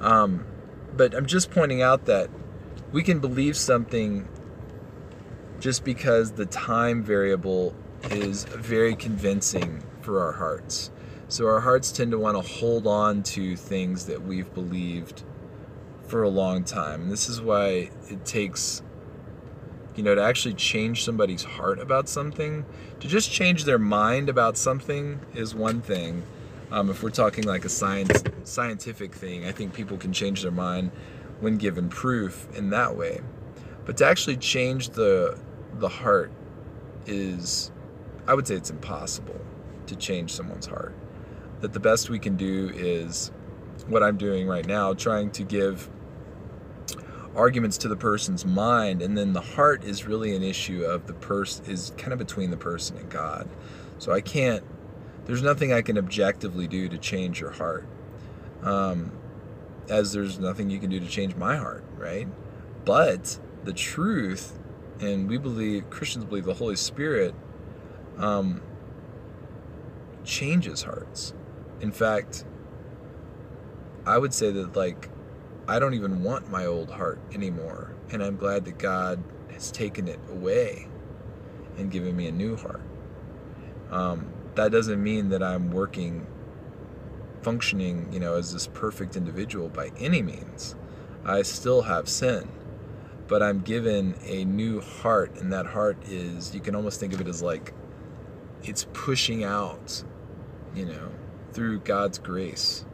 Um, 0.00 0.44
but 0.96 1.14
I'm 1.14 1.26
just 1.26 1.50
pointing 1.50 1.82
out 1.82 2.06
that 2.06 2.30
we 2.92 3.02
can 3.02 3.20
believe 3.20 3.56
something 3.56 4.28
just 5.60 5.84
because 5.84 6.32
the 6.32 6.46
time 6.46 7.02
variable 7.02 7.74
is 8.10 8.44
very 8.44 8.94
convincing 8.94 9.82
for 10.00 10.22
our 10.22 10.32
hearts. 10.32 10.90
So 11.28 11.46
our 11.46 11.60
hearts 11.60 11.90
tend 11.90 12.12
to 12.12 12.18
want 12.18 12.36
to 12.36 12.42
hold 12.42 12.86
on 12.86 13.22
to 13.24 13.56
things 13.56 14.06
that 14.06 14.22
we've 14.22 14.52
believed 14.54 15.24
for 16.06 16.22
a 16.22 16.28
long 16.28 16.62
time. 16.62 17.02
And 17.02 17.10
this 17.10 17.28
is 17.28 17.40
why 17.40 17.90
it 18.08 18.24
takes 18.24 18.82
you 19.96 20.02
know, 20.02 20.14
to 20.14 20.22
actually 20.22 20.54
change 20.54 21.04
somebody's 21.04 21.42
heart 21.42 21.78
about 21.78 22.08
something, 22.08 22.64
to 23.00 23.08
just 23.08 23.30
change 23.30 23.64
their 23.64 23.78
mind 23.78 24.28
about 24.28 24.56
something 24.56 25.18
is 25.34 25.54
one 25.54 25.80
thing. 25.80 26.22
Um, 26.70 26.90
if 26.90 27.02
we're 27.02 27.10
talking 27.10 27.44
like 27.44 27.64
a 27.64 27.68
science 27.68 28.22
scientific 28.44 29.14
thing, 29.14 29.46
I 29.46 29.52
think 29.52 29.72
people 29.72 29.96
can 29.96 30.12
change 30.12 30.42
their 30.42 30.50
mind 30.50 30.90
when 31.40 31.56
given 31.56 31.88
proof 31.88 32.46
in 32.54 32.70
that 32.70 32.96
way. 32.96 33.20
But 33.86 33.96
to 33.98 34.06
actually 34.06 34.36
change 34.36 34.90
the 34.90 35.38
the 35.78 35.88
heart 35.88 36.30
is, 37.06 37.70
I 38.26 38.34
would 38.34 38.46
say, 38.46 38.54
it's 38.54 38.70
impossible 38.70 39.40
to 39.86 39.96
change 39.96 40.32
someone's 40.32 40.66
heart. 40.66 40.94
That 41.60 41.72
the 41.72 41.80
best 41.80 42.10
we 42.10 42.18
can 42.18 42.36
do 42.36 42.70
is 42.74 43.30
what 43.88 44.02
I'm 44.02 44.16
doing 44.16 44.46
right 44.46 44.66
now, 44.66 44.94
trying 44.94 45.30
to 45.32 45.42
give 45.42 45.88
arguments 47.36 47.76
to 47.78 47.88
the 47.88 47.96
person's 47.96 48.44
mind 48.46 49.02
and 49.02 49.16
then 49.16 49.34
the 49.34 49.40
heart 49.40 49.84
is 49.84 50.06
really 50.06 50.34
an 50.34 50.42
issue 50.42 50.84
of 50.84 51.06
the 51.06 51.12
person 51.12 51.64
is 51.66 51.92
kind 51.98 52.12
of 52.12 52.18
between 52.18 52.50
the 52.50 52.56
person 52.56 52.96
and 52.96 53.10
god. 53.10 53.48
So 53.98 54.12
i 54.12 54.20
can't 54.20 54.64
there's 55.26 55.42
nothing 55.42 55.72
i 55.72 55.82
can 55.82 55.98
objectively 55.98 56.66
do 56.66 56.88
to 56.88 56.98
change 56.98 57.40
your 57.40 57.50
heart 57.50 57.86
um, 58.62 59.12
as 59.88 60.12
there's 60.12 60.38
nothing 60.38 60.70
you 60.70 60.78
can 60.78 60.90
do 60.90 60.98
to 60.98 61.06
change 61.06 61.36
my 61.36 61.56
heart 61.56 61.84
right? 61.96 62.26
But 62.84 63.38
the 63.64 63.72
truth 63.72 64.58
and 65.00 65.28
we 65.28 65.36
believe 65.36 65.90
christians 65.90 66.24
believe 66.24 66.44
the 66.44 66.54
holy 66.54 66.76
spirit 66.76 67.34
um, 68.16 68.62
changes 70.24 70.82
hearts 70.82 71.34
in 71.80 71.92
fact 71.92 72.44
i 74.06 74.16
would 74.16 74.32
say 74.32 74.50
that 74.50 74.76
like 74.76 75.10
I 75.68 75.80
don't 75.80 75.94
even 75.94 76.22
want 76.22 76.48
my 76.48 76.66
old 76.66 76.90
heart 76.90 77.18
anymore. 77.32 77.92
And 78.10 78.22
I'm 78.22 78.36
glad 78.36 78.64
that 78.66 78.78
God 78.78 79.22
has 79.50 79.72
taken 79.72 80.06
it 80.06 80.20
away 80.30 80.86
and 81.76 81.90
given 81.90 82.16
me 82.16 82.28
a 82.28 82.32
new 82.32 82.56
heart. 82.56 82.82
Um, 83.90 84.32
that 84.54 84.70
doesn't 84.70 85.02
mean 85.02 85.28
that 85.30 85.42
I'm 85.42 85.70
working, 85.70 86.26
functioning, 87.42 88.12
you 88.12 88.20
know, 88.20 88.34
as 88.34 88.52
this 88.52 88.68
perfect 88.68 89.16
individual 89.16 89.68
by 89.68 89.90
any 89.98 90.22
means. 90.22 90.76
I 91.24 91.42
still 91.42 91.82
have 91.82 92.08
sin, 92.08 92.48
but 93.26 93.42
I'm 93.42 93.60
given 93.60 94.14
a 94.24 94.44
new 94.44 94.80
heart, 94.80 95.36
and 95.40 95.52
that 95.52 95.66
heart 95.66 95.98
is, 96.08 96.54
you 96.54 96.60
can 96.60 96.76
almost 96.76 97.00
think 97.00 97.12
of 97.12 97.20
it 97.20 97.26
as 97.26 97.42
like 97.42 97.74
it's 98.62 98.86
pushing 98.92 99.42
out, 99.42 100.04
you 100.74 100.86
know, 100.86 101.10
through 101.56 101.80
God's 101.80 102.18
grace, 102.18 102.84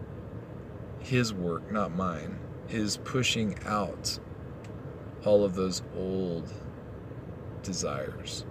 His 1.00 1.34
work, 1.34 1.72
not 1.72 1.96
mine 1.96 2.38
is 2.70 2.96
pushing 2.98 3.58
out 3.66 4.20
all 5.24 5.44
of 5.44 5.56
those 5.56 5.82
old 5.96 6.48
desires. 7.64 8.46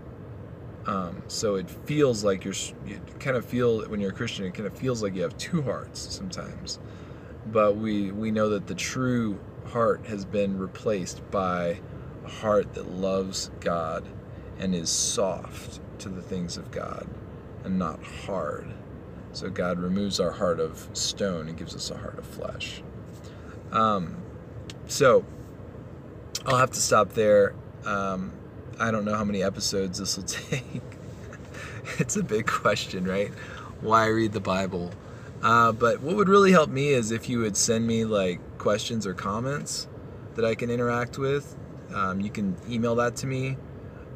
Um, 0.86 1.24
so 1.28 1.56
it 1.56 1.70
feels 1.70 2.26
like 2.26 2.44
you're, 2.44 2.54
you 2.86 3.00
kind 3.20 3.38
of 3.38 3.46
feel 3.46 3.88
when 3.88 4.02
you're 4.02 4.12
a 4.12 4.14
Christian, 4.14 4.44
it 4.44 4.54
kind 4.54 4.68
of 4.68 4.78
feels 4.78 5.02
like 5.02 5.16
you 5.16 5.22
have 5.22 5.38
two 5.38 5.62
hearts 5.62 6.14
sometimes. 6.14 6.80
But 7.46 7.78
we, 7.78 8.12
we 8.12 8.32
know 8.32 8.50
that 8.50 8.68
the 8.68 8.76
true 8.76 9.40
heart 9.68 10.06
has 10.08 10.26
been 10.26 10.60
replaced 10.60 11.32
by 11.32 11.80
a 12.26 12.30
heart 12.30 12.74
that 12.74 12.92
loves 12.92 13.50
God 13.62 14.06
and 14.60 14.76
is 14.76 14.90
soft 14.90 15.80
to 16.00 16.10
the 16.10 16.22
things 16.22 16.58
of 16.58 16.70
God 16.70 17.08
and 17.64 17.80
not 17.80 18.04
hard. 18.04 18.74
So 19.34 19.50
God 19.50 19.80
removes 19.80 20.20
our 20.20 20.32
heart 20.32 20.60
of 20.60 20.90
stone 20.94 21.48
and 21.48 21.58
gives 21.58 21.76
us 21.76 21.90
a 21.90 21.98
heart 21.98 22.18
of 22.18 22.26
flesh. 22.26 22.84
Um, 23.72 24.18
so 24.88 25.26
I'll 26.46 26.58
have 26.58 26.72
to 26.72 26.80
stop 26.80 27.14
there. 27.14 27.56
Um, 27.86 28.34
I 28.80 28.92
don't 28.92 29.06
know 29.06 29.16
how 29.16 29.24
many 29.24 29.42
episodes 29.42 30.00
this 30.00 30.18
will 30.18 30.24
take. 30.26 30.82
it's 31.98 32.16
a 32.18 32.24
big 32.24 32.48
question, 32.48 33.06
right? 33.06 33.30
Why 33.80 34.08
read 34.08 34.34
the 34.34 34.42
Bible? 34.42 34.92
Uh, 35.42 35.72
but 35.72 36.02
what 36.02 36.16
would 36.16 36.30
really 36.30 36.52
help 36.52 36.70
me 36.70 36.90
is 36.90 37.12
if 37.12 37.28
you 37.30 37.40
would 37.40 37.58
send 37.58 37.88
me 37.88 38.06
like 38.06 38.40
questions 38.58 39.08
or 39.08 39.14
comments 39.14 39.88
that 40.36 40.46
I 40.46 40.56
can 40.56 40.70
interact 40.70 41.18
with. 41.18 41.56
Um, 41.94 42.22
you 42.22 42.30
can 42.30 42.56
email 42.70 42.96
that 42.96 43.16
to 43.18 43.28
me, 43.28 43.58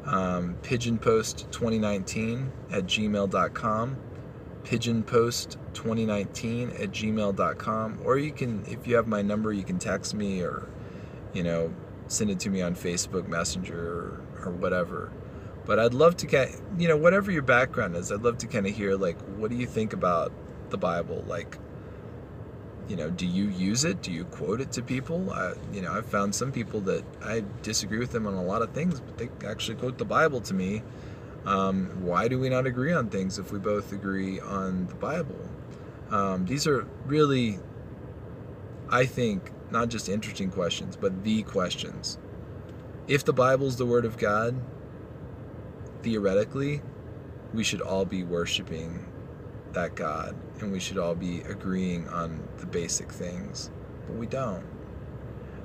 um, 0.04 0.56
pigeonpost2019 0.62 2.48
at 2.70 2.84
gmail.com 2.84 3.96
pigeonpost2019 4.66 6.80
at 6.80 6.90
gmail.com 6.90 7.98
or 8.04 8.18
you 8.18 8.32
can 8.32 8.64
if 8.66 8.86
you 8.86 8.96
have 8.96 9.06
my 9.06 9.22
number 9.22 9.52
you 9.52 9.62
can 9.62 9.78
text 9.78 10.12
me 10.12 10.42
or 10.42 10.68
you 11.32 11.44
know 11.44 11.72
send 12.08 12.30
it 12.30 12.40
to 12.40 12.50
me 12.50 12.60
on 12.62 12.74
facebook 12.74 13.28
messenger 13.28 13.78
or, 13.78 14.20
or 14.44 14.50
whatever. 14.52 15.12
But 15.64 15.78
i'd 15.78 15.94
love 15.94 16.16
to 16.18 16.26
get 16.26 16.50
you 16.78 16.88
know 16.88 16.96
whatever 16.96 17.30
your 17.30 17.42
background 17.42 17.94
is 17.96 18.10
i'd 18.10 18.22
love 18.22 18.38
to 18.38 18.48
kind 18.48 18.66
of 18.66 18.74
hear 18.74 18.96
like 18.96 19.20
what 19.36 19.50
do 19.50 19.56
you 19.56 19.66
think 19.66 19.92
about 19.92 20.32
the 20.70 20.78
bible? 20.78 21.22
Like 21.26 21.58
you 22.88 22.96
know 22.96 23.10
do 23.10 23.26
you 23.26 23.44
use 23.44 23.84
it? 23.84 24.02
Do 24.02 24.10
you 24.10 24.24
quote 24.24 24.60
it 24.60 24.72
to 24.72 24.82
people? 24.82 25.32
I, 25.32 25.52
you 25.72 25.80
know 25.80 25.92
i've 25.92 26.06
found 26.06 26.34
some 26.34 26.50
people 26.50 26.80
that 26.82 27.04
i 27.22 27.44
disagree 27.62 27.98
with 27.98 28.10
them 28.10 28.26
on 28.26 28.34
a 28.34 28.42
lot 28.42 28.62
of 28.62 28.70
things 28.70 29.00
but 29.00 29.16
they 29.16 29.28
actually 29.46 29.76
quote 29.76 29.98
the 29.98 30.04
bible 30.04 30.40
to 30.42 30.54
me 30.54 30.82
um, 31.46 31.86
why 32.02 32.26
do 32.26 32.40
we 32.40 32.48
not 32.48 32.66
agree 32.66 32.92
on 32.92 33.08
things 33.08 33.38
if 33.38 33.52
we 33.52 33.58
both 33.58 33.92
agree 33.92 34.40
on 34.40 34.88
the 34.88 34.96
Bible? 34.96 35.38
Um, 36.10 36.44
these 36.44 36.66
are 36.66 36.86
really, 37.06 37.60
I 38.90 39.06
think, 39.06 39.52
not 39.70 39.88
just 39.88 40.08
interesting 40.08 40.50
questions, 40.50 40.96
but 40.96 41.22
the 41.22 41.44
questions. 41.44 42.18
If 43.06 43.24
the 43.24 43.32
Bible 43.32 43.68
is 43.68 43.76
the 43.76 43.86
Word 43.86 44.04
of 44.04 44.18
God, 44.18 44.60
theoretically, 46.02 46.82
we 47.54 47.62
should 47.62 47.80
all 47.80 48.04
be 48.04 48.24
worshiping 48.24 49.06
that 49.72 49.94
God 49.94 50.34
and 50.60 50.72
we 50.72 50.80
should 50.80 50.98
all 50.98 51.14
be 51.14 51.42
agreeing 51.42 52.08
on 52.08 52.42
the 52.58 52.66
basic 52.66 53.12
things, 53.12 53.70
but 54.08 54.16
we 54.16 54.26
don't. 54.26 54.64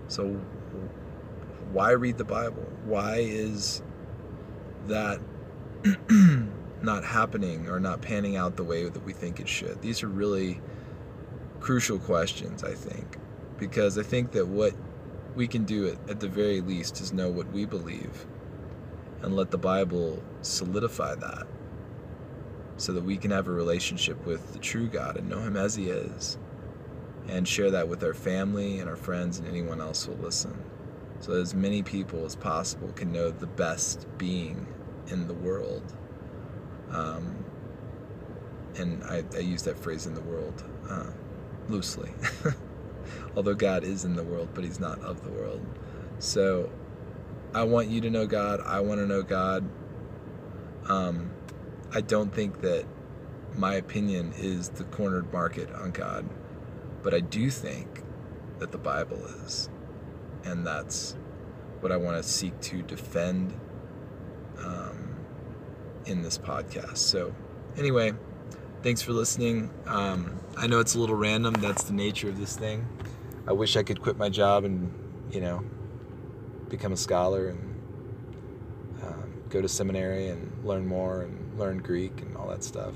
So, 0.07 0.27
why 1.71 1.91
read 1.91 2.17
the 2.17 2.25
Bible? 2.25 2.67
Why 2.85 3.17
is 3.17 3.81
that 4.87 5.19
not 6.81 7.03
happening 7.03 7.67
or 7.69 7.79
not 7.79 8.01
panning 8.01 8.35
out 8.37 8.55
the 8.57 8.63
way 8.63 8.87
that 8.89 9.03
we 9.05 9.13
think 9.13 9.39
it 9.39 9.47
should? 9.49 9.81
These 9.81 10.03
are 10.03 10.07
really 10.07 10.61
crucial 11.59 11.99
questions, 11.99 12.63
I 12.63 12.73
think, 12.73 13.17
because 13.59 13.97
I 13.97 14.03
think 14.03 14.31
that 14.33 14.47
what 14.47 14.73
we 15.35 15.47
can 15.47 15.65
do 15.65 15.87
at, 15.87 16.09
at 16.09 16.19
the 16.19 16.27
very 16.27 16.61
least 16.61 17.01
is 17.01 17.13
know 17.13 17.29
what 17.29 17.51
we 17.51 17.65
believe 17.65 18.25
and 19.21 19.35
let 19.35 19.51
the 19.51 19.57
Bible 19.57 20.21
solidify 20.41 21.15
that. 21.15 21.47
so 22.77 22.93
that 22.93 23.03
we 23.03 23.17
can 23.17 23.31
have 23.31 23.47
a 23.47 23.51
relationship 23.51 24.25
with 24.25 24.53
the 24.53 24.59
true 24.59 24.87
God 24.87 25.17
and 25.17 25.29
know 25.29 25.39
Him 25.39 25.57
as 25.57 25.75
He 25.75 25.89
is, 25.89 26.37
and 27.27 27.47
share 27.47 27.71
that 27.71 27.87
with 27.87 28.03
our 28.03 28.13
family 28.13 28.79
and 28.79 28.89
our 28.89 28.95
friends 28.95 29.39
and 29.39 29.47
anyone 29.47 29.81
else 29.81 30.05
who 30.05 30.13
will 30.13 30.25
listen, 30.25 30.57
so 31.19 31.33
as 31.33 31.53
many 31.53 31.83
people 31.83 32.25
as 32.25 32.35
possible 32.35 32.91
can 32.93 33.11
know 33.11 33.29
the 33.31 33.47
best 33.47 34.07
being 34.17 34.65
in 35.11 35.27
the 35.27 35.33
world. 35.33 35.93
Um, 36.89 37.45
and 38.77 39.03
I, 39.03 39.23
I, 39.35 39.39
use 39.39 39.63
that 39.63 39.77
phrase 39.77 40.05
in 40.05 40.13
the 40.13 40.21
world 40.21 40.63
uh, 40.89 41.11
loosely. 41.69 42.11
Although 43.35 43.55
God 43.55 43.83
is 43.83 44.05
in 44.05 44.15
the 44.15 44.23
world, 44.23 44.49
but 44.53 44.63
He's 44.63 44.79
not 44.79 44.99
of 45.01 45.23
the 45.23 45.29
world. 45.29 45.65
So 46.19 46.69
I 47.53 47.63
want 47.63 47.89
you 47.89 48.01
to 48.01 48.09
know 48.09 48.27
God. 48.27 48.61
I 48.61 48.79
want 48.79 48.99
to 48.99 49.05
know 49.05 49.23
God. 49.23 49.69
Um, 50.87 51.31
I 51.93 52.01
don't 52.01 52.33
think 52.33 52.61
that 52.61 52.85
my 53.55 53.75
opinion 53.75 54.33
is 54.37 54.69
the 54.69 54.85
cornered 54.85 55.31
market 55.33 55.71
on 55.73 55.91
God, 55.91 56.27
but 57.03 57.13
I 57.13 57.19
do 57.19 57.49
think 57.49 58.03
that 58.59 58.71
the 58.71 58.77
Bible 58.77 59.23
is. 59.45 59.69
And 60.43 60.65
that's 60.65 61.15
what 61.81 61.91
I 61.91 61.97
want 61.97 62.17
to 62.17 62.23
seek 62.23 62.59
to 62.61 62.81
defend 62.83 63.53
in 66.05 66.21
this 66.21 66.37
podcast. 66.37 66.97
So, 66.97 67.33
anyway, 67.77 68.13
thanks 68.83 69.01
for 69.01 69.13
listening. 69.13 69.69
Um, 69.85 70.39
I 70.57 70.67
know 70.67 70.79
it's 70.79 70.95
a 70.95 70.99
little 70.99 71.15
random. 71.15 71.53
That's 71.55 71.83
the 71.83 71.93
nature 71.93 72.29
of 72.29 72.39
this 72.39 72.55
thing. 72.55 72.87
I 73.47 73.53
wish 73.53 73.75
I 73.75 73.83
could 73.83 74.01
quit 74.01 74.17
my 74.17 74.29
job 74.29 74.63
and, 74.63 74.93
you 75.31 75.41
know, 75.41 75.63
become 76.69 76.93
a 76.93 76.97
scholar 76.97 77.47
and 77.47 77.81
um, 79.03 79.33
go 79.49 79.61
to 79.61 79.67
seminary 79.67 80.27
and 80.27 80.65
learn 80.65 80.87
more 80.87 81.21
and 81.21 81.57
learn 81.57 81.79
Greek 81.79 82.21
and 82.21 82.35
all 82.37 82.47
that 82.49 82.63
stuff. 82.63 82.93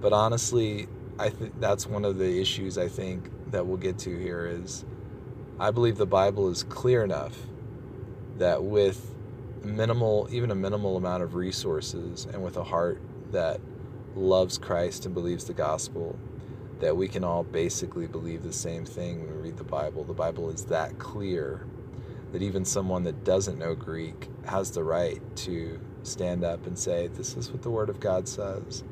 But 0.00 0.12
honestly, 0.12 0.88
I 1.18 1.28
think 1.28 1.60
that's 1.60 1.86
one 1.86 2.04
of 2.04 2.18
the 2.18 2.40
issues 2.40 2.78
I 2.78 2.88
think 2.88 3.30
that 3.50 3.66
we'll 3.66 3.76
get 3.76 3.98
to 4.00 4.18
here 4.18 4.46
is 4.46 4.84
I 5.58 5.70
believe 5.70 5.98
the 5.98 6.06
Bible 6.06 6.48
is 6.48 6.62
clear 6.62 7.04
enough 7.04 7.36
that 8.38 8.64
with 8.64 9.09
minimal, 9.64 10.28
even 10.30 10.50
a 10.50 10.54
minimal 10.54 10.96
amount 10.96 11.22
of 11.22 11.34
resources 11.34 12.26
and 12.26 12.42
with 12.42 12.56
a 12.56 12.64
heart 12.64 13.00
that 13.32 13.60
loves 14.14 14.58
Christ 14.58 15.06
and 15.06 15.14
believes 15.14 15.44
the 15.44 15.52
gospel, 15.54 16.18
that 16.80 16.96
we 16.96 17.08
can 17.08 17.24
all 17.24 17.44
basically 17.44 18.06
believe 18.06 18.42
the 18.42 18.52
same 18.52 18.84
thing 18.84 19.20
when 19.20 19.36
we 19.36 19.42
read 19.48 19.56
the 19.56 19.64
Bible. 19.64 20.04
The 20.04 20.14
Bible 20.14 20.50
is 20.50 20.64
that 20.66 20.98
clear 20.98 21.66
that 22.32 22.42
even 22.42 22.64
someone 22.64 23.04
that 23.04 23.24
doesn't 23.24 23.58
know 23.58 23.74
Greek 23.74 24.28
has 24.46 24.70
the 24.70 24.84
right 24.84 25.20
to 25.36 25.80
stand 26.02 26.44
up 26.44 26.66
and 26.66 26.78
say, 26.78 27.08
This 27.08 27.36
is 27.36 27.50
what 27.50 27.62
the 27.62 27.70
Word 27.70 27.88
of 27.90 28.00
God 28.00 28.28
says, 28.28 28.84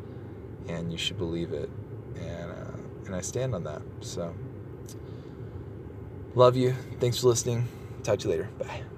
and 0.68 0.92
you 0.92 0.98
should 0.98 1.18
believe 1.18 1.52
it. 1.52 1.70
And, 2.16 2.50
uh, 2.50 3.06
and 3.06 3.14
I 3.14 3.20
stand 3.20 3.54
on 3.54 3.64
that. 3.64 3.82
So, 4.00 4.34
love 6.34 6.56
you. 6.56 6.74
Thanks 7.00 7.20
for 7.20 7.28
listening. 7.28 7.66
Talk 8.02 8.18
to 8.20 8.28
you 8.28 8.30
later. 8.32 8.48
Bye. 8.58 8.97